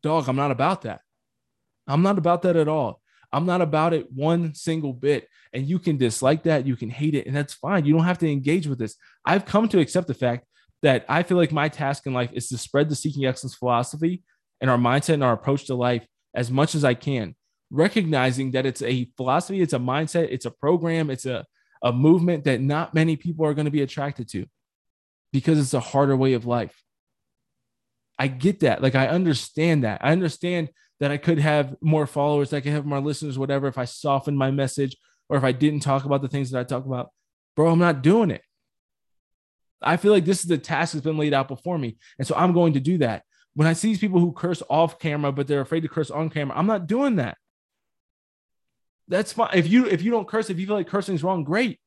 [0.04, 1.02] Dog, I'm not about that.
[1.88, 3.02] I'm not about that at all.
[3.32, 5.28] I'm not about it one single bit.
[5.54, 7.86] And you can dislike that, you can hate it, and that's fine.
[7.86, 8.96] You don't have to engage with this.
[9.26, 10.46] I've come to accept the fact
[10.84, 14.24] that I feel like my task in life is to spread the seeking excellence philosophy
[14.62, 17.36] and our mindset and our approach to life as much as I can,
[17.72, 21.46] recognizing that it's a philosophy, it's a mindset, it's a program, it's a,
[21.82, 24.46] a movement that not many people are going to be attracted to
[25.32, 26.76] because it's a harder way of life.
[28.20, 28.82] I get that.
[28.82, 30.02] Like, I understand that.
[30.04, 33.78] I understand that I could have more followers, I could have more listeners, whatever, if
[33.78, 34.96] I softened my message
[35.30, 37.12] or if I didn't talk about the things that I talk about.
[37.56, 38.42] Bro, I'm not doing it.
[39.82, 41.98] I feel like this is the task that's been laid out before me.
[42.18, 43.24] And so I'm going to do that.
[43.54, 46.30] When I see these people who curse off camera, but they're afraid to curse on
[46.30, 47.38] camera, I'm not doing that.
[49.08, 49.52] That's fine.
[49.54, 51.80] If you if you don't curse, if you feel like cursing is wrong, great.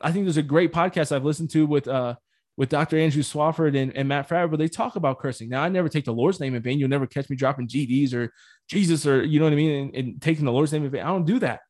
[0.00, 2.16] I think there's a great podcast I've listened to with uh
[2.56, 2.98] with Dr.
[2.98, 5.48] Andrew Swafford and, and Matt Fraber, they talk about cursing.
[5.48, 6.78] Now, I never take the Lord's name in vain.
[6.78, 8.32] You'll never catch me dropping GDs or
[8.68, 11.02] Jesus or you know what I mean, and, and taking the Lord's name in vain.
[11.02, 11.60] I don't do that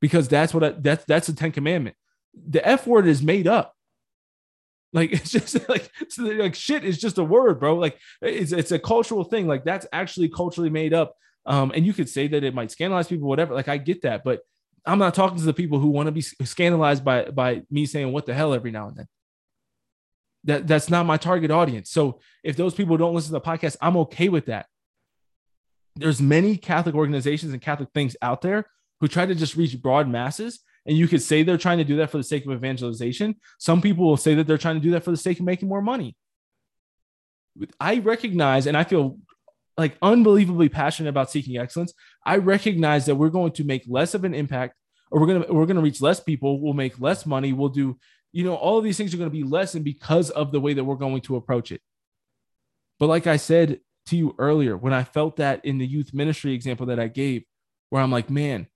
[0.00, 1.96] because that's what I, that's that's the Ten Commandment.
[2.34, 3.74] The F word is made up.
[4.92, 7.76] Like it's just like like shit is just a word, bro.
[7.76, 9.46] Like it's it's a cultural thing.
[9.46, 11.14] Like that's actually culturally made up.
[11.46, 13.54] Um, and you could say that it might scandalize people, whatever.
[13.54, 14.40] Like I get that, but
[14.84, 18.12] I'm not talking to the people who want to be scandalized by by me saying
[18.12, 19.06] what the hell every now and then
[20.44, 21.90] that that's not my target audience.
[21.90, 24.66] So if those people don't listen to the podcast, I'm okay with that.
[25.96, 28.66] There's many Catholic organizations and Catholic things out there
[29.00, 30.60] who try to just reach broad masses.
[30.86, 33.36] And you could say they're trying to do that for the sake of evangelization.
[33.58, 35.68] Some people will say that they're trying to do that for the sake of making
[35.68, 36.16] more money.
[37.78, 39.18] I recognize and I feel
[39.76, 41.92] like unbelievably passionate about seeking excellence.
[42.24, 44.74] I recognize that we're going to make less of an impact
[45.10, 47.68] or we're going to we're going to reach less people, we'll make less money, we'll
[47.68, 47.98] do
[48.32, 50.74] you know, all of these things are going to be lessened because of the way
[50.74, 51.80] that we're going to approach it.
[52.98, 56.52] But like I said to you earlier, when I felt that in the youth ministry
[56.52, 57.44] example that I gave,
[57.88, 58.68] where I'm like, man,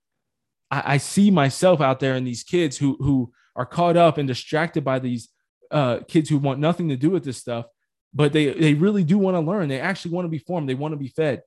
[0.69, 4.27] I, I see myself out there in these kids who who are caught up and
[4.27, 5.29] distracted by these
[5.71, 7.65] uh, kids who want nothing to do with this stuff,
[8.13, 9.69] but they they really do want to learn.
[9.69, 10.67] They actually want to be formed.
[10.67, 11.43] They want to be fed.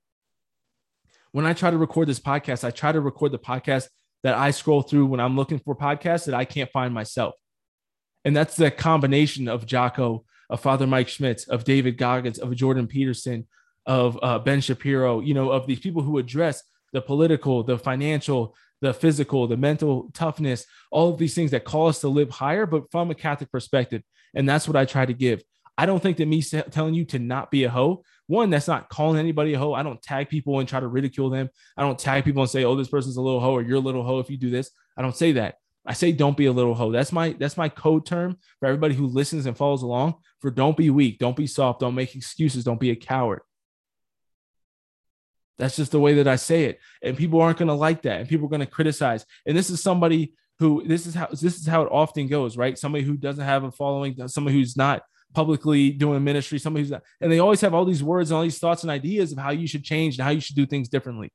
[1.33, 3.89] When I try to record this podcast, I try to record the podcast
[4.23, 7.35] that I scroll through when I'm looking for podcasts that I can't find myself.
[8.25, 12.87] And that's the combination of Jocko, of Father Mike Schmitz, of David Goggins, of Jordan
[12.87, 13.47] Peterson,
[13.87, 18.55] of uh, Ben Shapiro, you know, of these people who address the political, the financial,
[18.81, 22.67] the physical, the mental toughness, all of these things that call us to live higher,
[22.67, 24.03] but from a Catholic perspective.
[24.35, 25.43] And that's what I try to give.
[25.77, 28.89] I don't think that me telling you to not be a hoe, one, that's not
[28.89, 29.73] calling anybody a hoe.
[29.73, 31.49] I don't tag people and try to ridicule them.
[31.77, 33.81] I don't tag people and say, oh, this person's a little hoe or you're a
[33.81, 34.71] little hoe if you do this.
[34.97, 35.57] I don't say that.
[35.89, 36.93] I say don't be a little hoe.
[36.93, 40.77] That's my that's my code term for everybody who listens and follows along for don't
[40.77, 43.41] be weak, don't be soft, don't make excuses, don't be a coward.
[45.57, 46.79] That's just the way that I say it.
[47.03, 49.25] And people aren't going to like that and people are going to criticize.
[49.47, 52.79] And this is somebody who this is how this is how it often goes, right?
[52.79, 57.03] Somebody who doesn't have a following, somebody who's not publicly doing ministry, somebody who's not,
[57.23, 59.53] and they always have all these words and all these thoughts and ideas of how
[59.53, 61.33] you should change and how you should do things differently.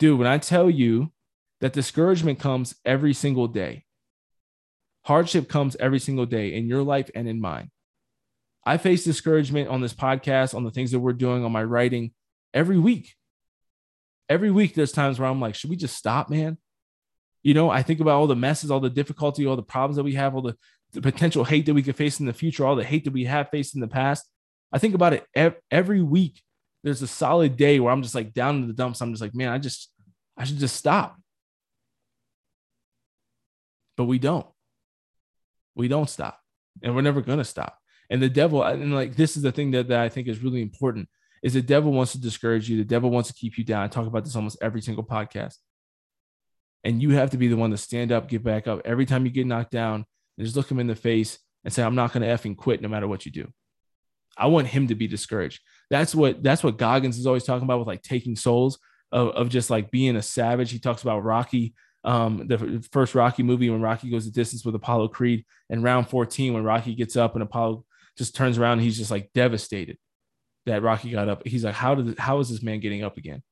[0.00, 1.12] Dude, when I tell you
[1.60, 3.84] that discouragement comes every single day.
[5.04, 7.70] Hardship comes every single day in your life and in mine.
[8.66, 12.12] I face discouragement on this podcast, on the things that we're doing, on my writing
[12.54, 13.14] every week.
[14.28, 16.56] Every week, there's times where I'm like, should we just stop, man?
[17.42, 20.02] You know, I think about all the messes, all the difficulty, all the problems that
[20.02, 20.56] we have, all the,
[20.94, 23.24] the potential hate that we could face in the future, all the hate that we
[23.24, 24.26] have faced in the past.
[24.72, 26.42] I think about it ev- every week.
[26.82, 29.02] There's a solid day where I'm just like down in the dumps.
[29.02, 29.92] I'm just like, man, I just,
[30.38, 31.18] I should just stop.
[33.96, 34.46] But we don't.
[35.74, 36.40] We don't stop.
[36.82, 37.78] And we're never going to stop.
[38.10, 40.62] And the devil, and like this is the thing that, that I think is really
[40.62, 41.08] important,
[41.42, 42.76] is the devil wants to discourage you.
[42.76, 43.82] The devil wants to keep you down.
[43.82, 45.56] I talk about this almost every single podcast.
[46.84, 48.82] And you have to be the one to stand up, get back up.
[48.84, 50.04] Every time you get knocked down,
[50.36, 52.82] and just look him in the face and say, I'm not going to effing quit
[52.82, 53.48] no matter what you do.
[54.36, 55.60] I want him to be discouraged.
[55.90, 58.78] That's what that's what Goggins is always talking about with like taking souls
[59.12, 60.72] of, of just like being a savage.
[60.72, 64.74] He talks about Rocky, um, the first Rocky movie when Rocky goes the distance with
[64.74, 67.84] Apollo Creed, and round 14 when Rocky gets up and Apollo
[68.16, 69.98] just turns around, he's just like devastated
[70.66, 71.46] that Rocky got up.
[71.46, 73.42] He's like, how did how is this man getting up again?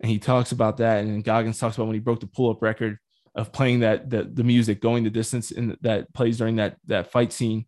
[0.00, 2.98] And he talks about that, and Goggins talks about when he broke the pull-up record
[3.36, 7.12] of playing that the, the music going the distance in that plays during that that
[7.12, 7.66] fight scene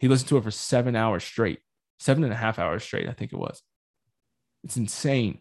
[0.00, 1.60] he listened to it for seven hours straight
[2.00, 3.62] seven and a half hours straight i think it was
[4.64, 5.38] it's insane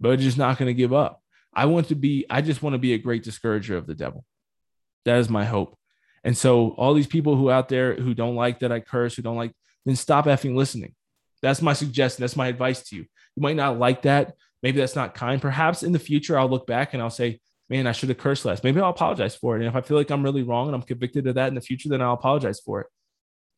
[0.00, 1.22] but just not going to give up
[1.54, 4.24] i want to be i just want to be a great discourager of the devil
[5.04, 5.76] that is my hope
[6.24, 9.22] and so all these people who out there who don't like that i curse who
[9.22, 9.52] don't like
[9.84, 10.94] then stop effing listening
[11.42, 14.96] that's my suggestion that's my advice to you you might not like that maybe that's
[14.96, 18.08] not kind perhaps in the future i'll look back and i'll say man, I should
[18.08, 18.64] have cursed less.
[18.64, 19.60] Maybe I'll apologize for it.
[19.60, 21.60] And if I feel like I'm really wrong and I'm convicted of that in the
[21.60, 22.86] future, then I'll apologize for it.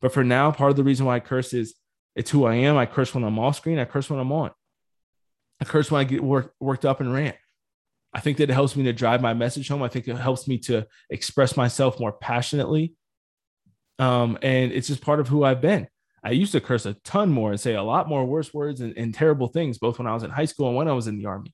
[0.01, 1.75] But for now, part of the reason why I curse is
[2.15, 2.77] it's who I am.
[2.77, 3.79] I curse when I'm off screen.
[3.79, 4.51] I curse when I'm on.
[5.61, 7.35] I curse when I get work, worked up and rant.
[8.13, 9.83] I think that it helps me to drive my message home.
[9.83, 12.95] I think it helps me to express myself more passionately.
[13.99, 15.87] Um, and it's just part of who I've been.
[16.23, 18.97] I used to curse a ton more and say a lot more worse words and,
[18.97, 21.17] and terrible things, both when I was in high school and when I was in
[21.17, 21.53] the army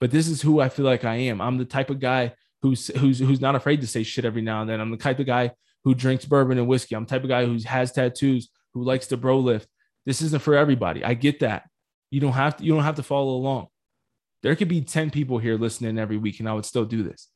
[0.00, 1.40] but this is who I feel like I am.
[1.40, 4.60] I'm the type of guy who's who's who's not afraid to say shit every now
[4.60, 4.80] and then.
[4.80, 5.52] I'm the type of guy
[5.84, 6.94] who drinks bourbon and whiskey.
[6.94, 9.68] I'm the type of guy who has tattoos, who likes to bro lift.
[10.06, 11.04] This isn't for everybody.
[11.04, 11.67] I get that.
[12.10, 13.68] You don't have to you don't have to follow along.
[14.42, 17.28] There could be 10 people here listening every week and I would still do this.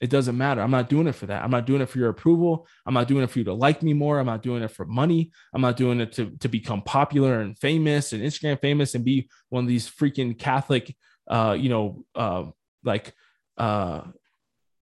[0.00, 0.60] It doesn't matter.
[0.60, 1.42] I'm not doing it for that.
[1.42, 2.66] I'm not doing it for your approval.
[2.84, 4.18] I'm not doing it for you to like me more.
[4.18, 5.30] I'm not doing it for money.
[5.54, 9.30] I'm not doing it to, to become popular and famous and Instagram famous and be
[9.48, 10.94] one of these freaking Catholic
[11.28, 12.44] uh, you know, uh,
[12.84, 13.12] like
[13.58, 14.02] uh,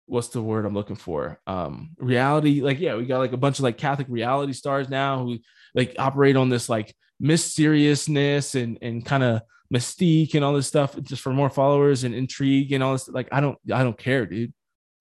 [0.05, 1.39] what's the word I'm looking for?
[1.47, 2.61] Um, reality.
[2.61, 5.39] Like, yeah, we got like a bunch of like Catholic reality stars now who
[5.73, 9.41] like operate on this like mysteriousness and and kind of
[9.73, 13.07] mystique and all this stuff just for more followers and intrigue and all this.
[13.07, 14.53] Like, I don't, I don't care, dude.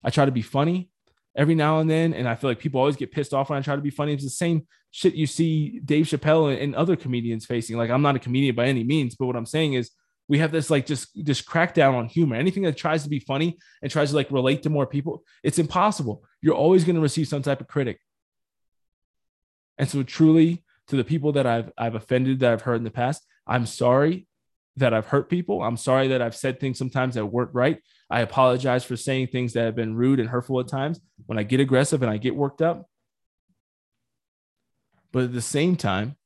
[0.02, 0.90] I try to be funny
[1.36, 3.62] every now and then, and I feel like people always get pissed off when I
[3.62, 4.14] try to be funny.
[4.14, 7.76] It's the same shit you see Dave Chappelle and, and other comedians facing.
[7.76, 9.90] Like, I'm not a comedian by any means, but what I'm saying is
[10.26, 12.36] we have this like just just crackdown on humor.
[12.36, 15.58] Anything that tries to be funny and tries to like relate to more people, it's
[15.58, 16.24] impossible.
[16.40, 17.98] You're always going to receive some type of critic.
[19.76, 22.90] And so truly to the people that I've I've offended that I've heard in the
[22.90, 24.26] past, I'm sorry
[24.76, 25.62] that I've hurt people.
[25.62, 27.80] I'm sorry that I've said things sometimes that weren't right.
[28.10, 31.42] I apologize for saying things that have been rude and hurtful at times when I
[31.42, 32.86] get aggressive and I get worked up.
[35.12, 36.16] But at the same time,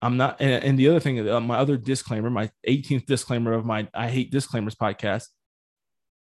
[0.00, 0.40] I'm not.
[0.40, 4.08] And, and the other thing, uh, my other disclaimer, my 18th disclaimer of my I
[4.08, 5.26] hate disclaimers podcast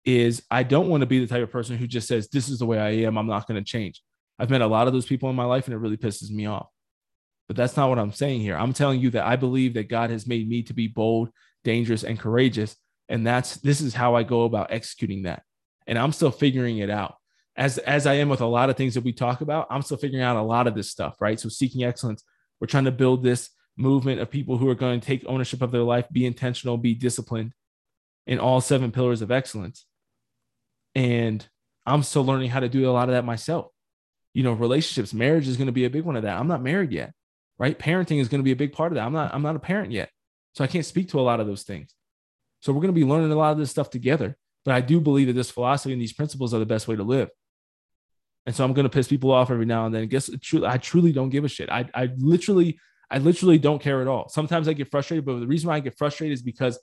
[0.06, 2.60] is I don't want to be the type of person who just says, This is
[2.60, 3.18] the way I am.
[3.18, 4.02] I'm not going to change.
[4.40, 6.48] I've met a lot of those people in my life and it really pisses me
[6.48, 6.68] off.
[7.48, 8.56] But that's not what I'm saying here.
[8.56, 11.30] I'm telling you that I believe that God has made me to be bold,
[11.64, 12.76] dangerous, and courageous.
[13.10, 15.44] And that's this is how I go about executing that.
[15.86, 17.16] And I'm still figuring it out.
[17.56, 19.98] As as I am with a lot of things that we talk about, I'm still
[19.98, 21.40] figuring out a lot of this stuff, right?
[21.40, 22.24] So seeking excellence,
[22.60, 25.72] we're trying to build this movement of people who are going to take ownership of
[25.72, 27.54] their life, be intentional, be disciplined
[28.26, 29.86] in all seven pillars of excellence.
[30.96, 31.46] And
[31.86, 33.68] I'm still learning how to do a lot of that myself.
[34.34, 36.40] You know, relationships, marriage is going to be a big one of that.
[36.40, 37.14] I'm not married yet,
[37.58, 37.78] right?
[37.78, 39.06] Parenting is going to be a big part of that.
[39.06, 40.10] I'm not, I'm not a parent yet.
[40.54, 41.94] So I can't speak to a lot of those things.
[42.62, 44.38] So we're going to be learning a lot of this stuff together.
[44.66, 47.04] But I do believe that this philosophy and these principles are the best way to
[47.04, 47.30] live.
[48.46, 50.08] And so I'm going to piss people off every now and then.
[50.08, 50.30] Guess
[50.66, 51.70] I truly don't give a shit.
[51.70, 54.28] I, I literally I literally don't care at all.
[54.28, 56.80] Sometimes I get frustrated, but the reason why I get frustrated is because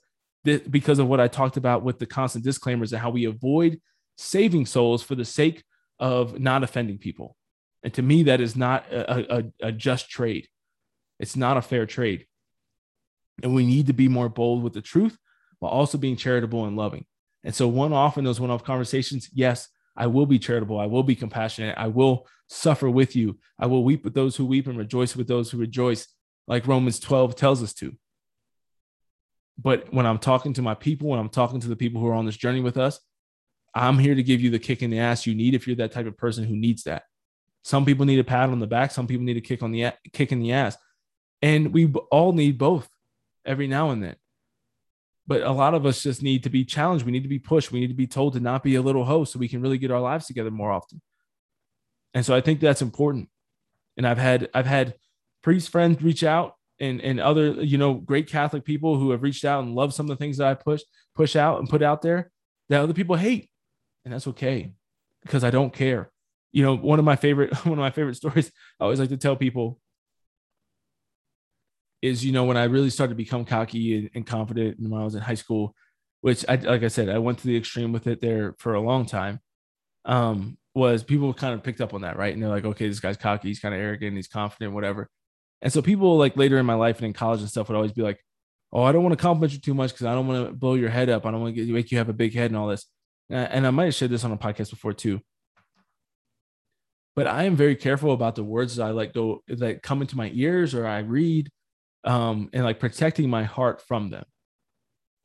[0.69, 3.79] because of what I talked about with the constant disclaimers and how we avoid
[4.17, 5.63] saving souls for the sake
[5.99, 7.35] of not offending people.
[7.83, 10.47] And to me, that is not a, a, a just trade.
[11.21, 12.25] It's not a fair trade.
[13.43, 15.17] And we need to be more bold with the truth
[15.59, 17.05] while also being charitable and loving.
[17.43, 20.79] And so, one off in those one off conversations, yes, I will be charitable.
[20.79, 21.77] I will be compassionate.
[21.77, 23.39] I will suffer with you.
[23.59, 26.07] I will weep with those who weep and rejoice with those who rejoice
[26.47, 27.95] like Romans 12 tells us to.
[29.57, 32.13] But when I'm talking to my people, when I'm talking to the people who are
[32.13, 32.99] on this journey with us,
[33.75, 35.91] I'm here to give you the kick in the ass you need if you're that
[35.91, 37.03] type of person who needs that.
[37.63, 39.91] Some people need a pat on the back, some people need a kick on the
[40.13, 40.77] kick in the ass.
[41.41, 42.87] And we all need both
[43.45, 44.15] every now and then.
[45.27, 47.05] But a lot of us just need to be challenged.
[47.05, 47.71] We need to be pushed.
[47.71, 49.77] We need to be told to not be a little host so we can really
[49.77, 51.01] get our lives together more often.
[52.13, 53.29] And so I think that's important.
[53.97, 54.95] And I've had I've had
[55.41, 59.45] priest friends reach out and and other you know great Catholic people who have reached
[59.45, 60.81] out and love some of the things that I push
[61.15, 62.31] push out and put out there
[62.69, 63.49] that other people hate,
[64.03, 64.73] and that's okay
[65.21, 66.11] because I don't care.
[66.51, 69.17] You know, one of my favorite one of my favorite stories I always like to
[69.17, 69.79] tell people
[72.01, 75.03] is you know when I really started to become cocky and, and confident when I
[75.03, 75.75] was in high school,
[76.21, 78.81] which I like I said I went to the extreme with it there for a
[78.81, 79.39] long time.
[80.05, 82.33] Um, was people kind of picked up on that, right?
[82.33, 85.09] And they're like, okay, this guy's cocky, he's kind of arrogant, he's confident, whatever.
[85.61, 87.91] And so people like later in my life and in college and stuff would always
[87.91, 88.19] be like,
[88.73, 90.73] "Oh, I don't want to compliment you too much because I don't want to blow
[90.75, 91.25] your head up.
[91.25, 92.85] I don't want to make you have a big head and all this."
[93.29, 95.21] And I might have shared this on a podcast before too.
[97.15, 100.17] But I am very careful about the words that I let go that come into
[100.17, 101.49] my ears or I read,
[102.03, 104.25] um, and like protecting my heart from them.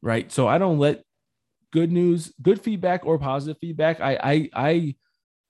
[0.02, 0.30] Right.
[0.30, 1.02] So I don't let
[1.72, 4.00] good news, good feedback or positive feedback.
[4.00, 4.94] I I I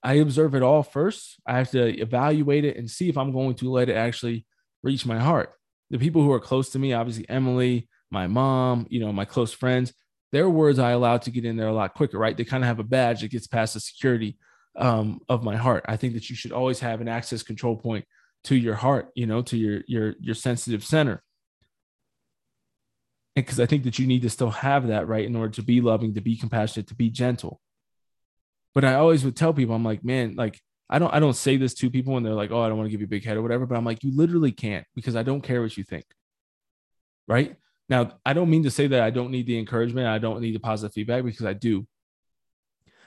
[0.03, 1.39] I observe it all first.
[1.45, 4.45] I have to evaluate it and see if I'm going to let it actually
[4.83, 5.53] reach my heart.
[5.89, 9.53] The people who are close to me, obviously Emily, my mom, you know, my close
[9.53, 9.93] friends,
[10.31, 12.35] their words I allow to get in there a lot quicker, right?
[12.35, 14.37] They kind of have a badge that gets past the security
[14.75, 15.85] um, of my heart.
[15.87, 18.05] I think that you should always have an access control point
[18.47, 21.21] to your heart, you know, to your your your sensitive center.
[23.35, 25.61] And because I think that you need to still have that, right, in order to
[25.61, 27.59] be loving, to be compassionate, to be gentle.
[28.73, 31.57] But I always would tell people, I'm like, man, like I don't I don't say
[31.57, 33.25] this to people when they're like, oh, I don't want to give you a big
[33.25, 35.83] head or whatever, but I'm like, you literally can't because I don't care what you
[35.83, 36.05] think.
[37.27, 37.57] Right.
[37.89, 40.55] Now, I don't mean to say that I don't need the encouragement, I don't need
[40.55, 41.85] the positive feedback because I do.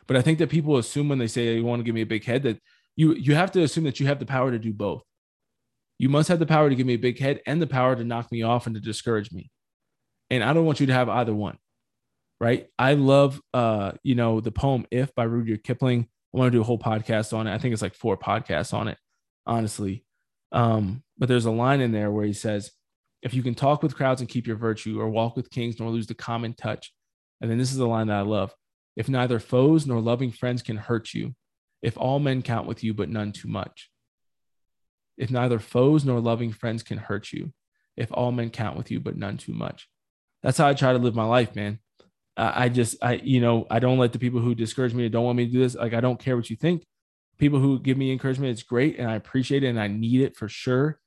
[0.07, 2.07] But I think that people assume when they say you want to give me a
[2.07, 2.61] big head that
[2.97, 5.03] you you have to assume that you have the power to do both.
[6.01, 8.05] You must have the power to give me a big head and the power to
[8.05, 9.51] knock me off and to discourage me.
[10.31, 11.59] And I don't want you to have either one.
[12.41, 12.69] Right?
[12.79, 16.63] I love uh, you know, the poem If by Rudyard Kipling I want to do
[16.63, 17.53] a whole podcast on it.
[17.53, 18.97] I think it's like four podcasts on it,
[19.47, 20.07] honestly.
[20.53, 22.71] Um, but there's a line in there where he says,
[23.21, 25.91] if you can talk with crowds and keep your virtue, or walk with kings nor
[25.91, 26.95] lose the common touch.
[27.43, 28.55] And then this is the line that I love.
[28.97, 31.35] If neither foes nor loving friends can hurt you,
[31.83, 33.90] if all men count with you, but none too much.
[35.21, 37.53] If neither foes nor loving friends can hurt you,
[37.95, 39.87] if all men count with you, but none too much.
[40.43, 41.79] That's how I try to live my life, man.
[42.37, 45.27] I just, I, you know, I don't let the people who discourage me, or don't
[45.27, 45.75] want me to do this.
[45.75, 46.87] Like, I don't care what you think.
[47.37, 50.37] People who give me encouragement, it's great, and I appreciate it, and I need it
[50.37, 50.99] for sure.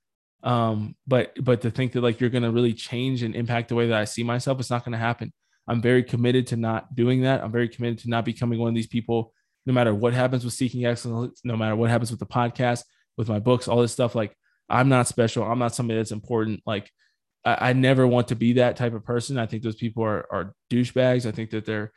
[0.43, 3.76] Um, but, but to think that like you're going to really change and impact the
[3.76, 5.34] way that I see myself, it's not going to happen.
[5.68, 7.43] I'm very committed to not doing that.
[7.43, 9.34] I'm very committed to not becoming one of these people.
[9.66, 12.84] No matter what happens with seeking excellence, no matter what happens with the podcast,
[13.18, 14.36] with my books, all this stuff, like
[14.70, 15.43] I'm not special.
[15.43, 16.61] I'm not somebody that's important.
[16.66, 16.89] Like
[17.45, 19.38] I, I, never want to be that type of person.
[19.38, 21.26] I think those people are are douchebags.
[21.26, 21.91] I think that they're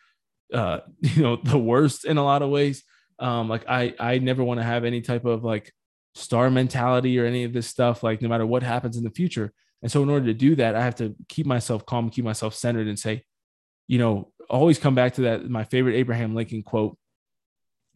[0.52, 2.84] uh, you know the worst in a lot of ways.
[3.18, 5.72] Um, like I I never want to have any type of like
[6.14, 8.02] star mentality or any of this stuff.
[8.02, 9.52] Like no matter what happens in the future.
[9.82, 12.54] And so in order to do that, I have to keep myself calm, keep myself
[12.54, 13.22] centered, and say,
[13.86, 16.98] you know, always come back to that my favorite Abraham Lincoln quote,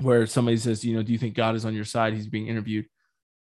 [0.01, 2.13] where somebody says, you know, do you think God is on your side?
[2.13, 2.87] He's being interviewed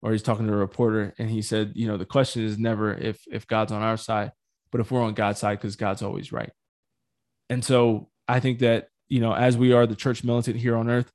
[0.03, 2.93] or he's talking to a reporter and he said, you know, the question is never
[2.93, 4.33] if if God's on our side,
[4.71, 6.51] but if we're on God's side because God's always right.
[7.49, 10.89] And so I think that, you know, as we are the church militant here on
[10.89, 11.11] earth,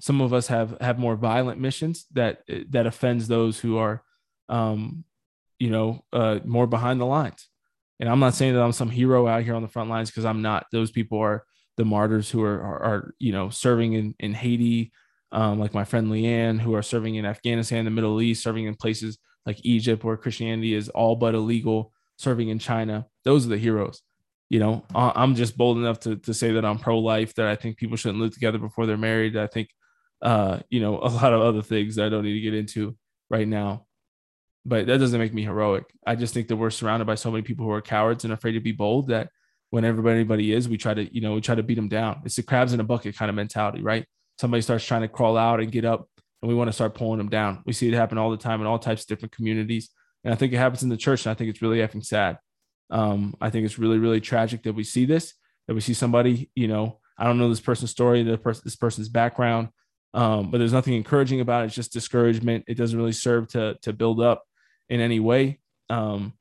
[0.00, 4.02] some of us have have more violent missions that that offends those who are
[4.50, 5.04] um
[5.58, 7.48] you know, uh more behind the lines.
[7.98, 10.26] And I'm not saying that I'm some hero out here on the front lines because
[10.26, 10.66] I'm not.
[10.70, 11.44] Those people are
[11.78, 14.92] the martyrs who are, are, are you know serving in in Haiti,
[15.32, 18.74] um, like my friend Leanne, who are serving in Afghanistan, the Middle East, serving in
[18.74, 23.06] places like Egypt where Christianity is all but illegal, serving in China.
[23.24, 24.02] Those are the heroes.
[24.48, 27.56] You know, I'm just bold enough to, to say that I'm pro life, that I
[27.56, 29.36] think people shouldn't live together before they're married.
[29.36, 29.70] I think,
[30.22, 32.96] uh, you know, a lot of other things that I don't need to get into
[33.28, 33.86] right now.
[34.64, 35.84] But that doesn't make me heroic.
[36.04, 38.52] I just think that we're surrounded by so many people who are cowards and afraid
[38.52, 39.30] to be bold that
[39.70, 42.22] when everybody, anybody is, we try to, you know, we try to beat them down.
[42.24, 44.06] It's the crabs in a bucket kind of mentality, right?
[44.38, 46.08] Somebody starts trying to crawl out and get up
[46.42, 47.62] and we want to start pulling them down.
[47.66, 49.90] We see it happen all the time in all types of different communities.
[50.24, 51.24] And I think it happens in the church.
[51.24, 52.38] And I think it's really effing sad.
[52.90, 55.34] Um, I think it's really, really tragic that we see this,
[55.66, 59.08] that we see somebody, you know, I don't know this person's story, the this person's
[59.08, 59.68] background,
[60.14, 61.66] um, but there's nothing encouraging about it.
[61.66, 62.64] It's just discouragement.
[62.68, 64.44] It doesn't really serve to, to build up
[64.88, 65.58] in any way.
[65.88, 66.34] Um,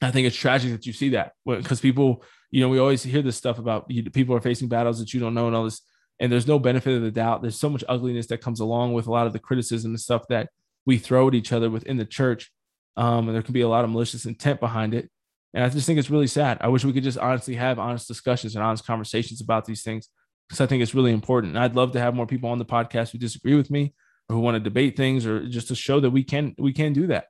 [0.00, 3.22] I think it's tragic that you see that because people, you know, we always hear
[3.22, 5.82] this stuff about you, people are facing battles that you don't know and all this,
[6.20, 7.42] and there's no benefit of the doubt.
[7.42, 10.28] There's so much ugliness that comes along with a lot of the criticism and stuff
[10.28, 10.48] that
[10.86, 12.50] we throw at each other within the church.
[12.96, 15.10] Um, and there can be a lot of malicious intent behind it.
[15.52, 16.58] And I just think it's really sad.
[16.60, 20.08] I wish we could just honestly have honest discussions and honest conversations about these things
[20.48, 21.54] because I think it's really important.
[21.54, 23.94] And I'd love to have more people on the podcast who disagree with me
[24.28, 26.92] or who want to debate things or just to show that we can we can
[26.92, 27.26] do that.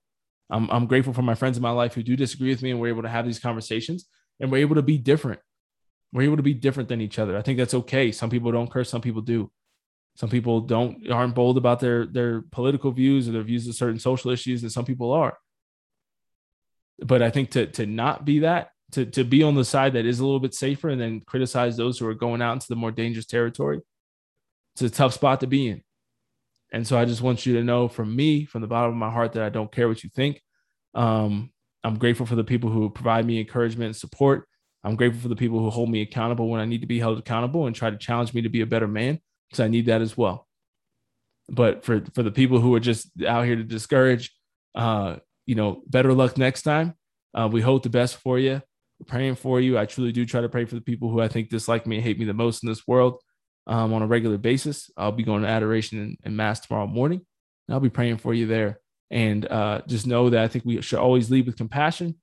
[0.51, 2.81] I'm, I'm grateful for my friends in my life who do disagree with me and
[2.81, 4.07] we're able to have these conversations
[4.41, 5.41] and we're able to be different.
[6.15, 7.37] We're able to be different than each other.
[7.37, 8.13] I think that's okay.
[8.13, 9.51] Some people don't curse, some people do.
[10.17, 13.99] Some people don't aren't bold about their their political views or their views of certain
[13.99, 15.37] social issues, and some people are.
[17.01, 20.07] But I think to to not be that, to to be on the side that
[20.07, 22.77] is a little bit safer and then criticize those who are going out into the
[22.77, 23.81] more dangerous territory,
[24.75, 25.83] it's a tough spot to be in.
[26.73, 29.11] And so I just want you to know from me, from the bottom of my
[29.11, 30.41] heart, that I don't care what you think.
[30.95, 31.51] Um,
[31.83, 34.49] I'm grateful for the people who provide me encouragement and support.
[34.85, 37.19] I'm grateful for the people who hold me accountable when I need to be held
[37.19, 39.19] accountable and try to challenge me to be a better man
[39.49, 40.47] because I need that as well.
[41.49, 44.31] But for for the people who are just out here to discourage,
[44.75, 45.17] uh,
[45.47, 46.95] you know, better luck next time.
[47.35, 48.63] Uh, we hope the best for you.
[49.01, 49.79] We're praying for you.
[49.79, 52.05] I truly do try to pray for the people who I think dislike me and
[52.05, 53.21] hate me the most in this world
[53.67, 54.91] um, on a regular basis.
[54.97, 57.27] I'll be going to adoration and, and mass tomorrow morning.
[57.69, 58.81] I'll be praying for you there.
[59.11, 62.17] And uh, just know that I think we should always lead with compassion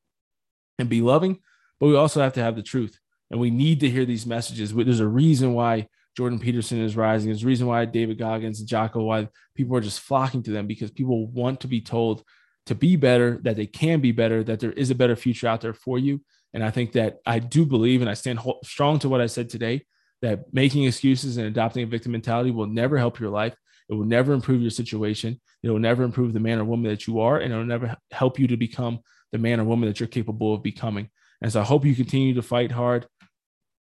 [0.79, 1.39] and be loving,
[1.81, 2.97] but we also have to have the truth.
[3.31, 4.73] And we need to hear these messages.
[4.73, 7.29] There's a reason why Jordan Peterson is rising.
[7.29, 10.67] There's a reason why David Goggins and Jocko, why people are just flocking to them
[10.67, 12.23] because people want to be told
[12.67, 15.61] to be better, that they can be better, that there is a better future out
[15.61, 16.21] there for you.
[16.53, 19.49] And I think that I do believe, and I stand strong to what I said
[19.49, 19.85] today,
[20.21, 23.55] that making excuses and adopting a victim mentality will never help your life.
[23.89, 25.41] It will never improve your situation.
[25.63, 27.97] It will never improve the man or woman that you are, and it will never
[28.11, 28.99] help you to become
[29.31, 31.09] the man or woman that you're capable of becoming.
[31.41, 33.07] And so I hope you continue to fight hard.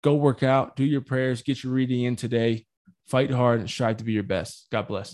[0.03, 2.66] Go work out, do your prayers, get your reading in today,
[3.08, 4.68] fight hard, and strive to be your best.
[4.72, 5.05] God bless.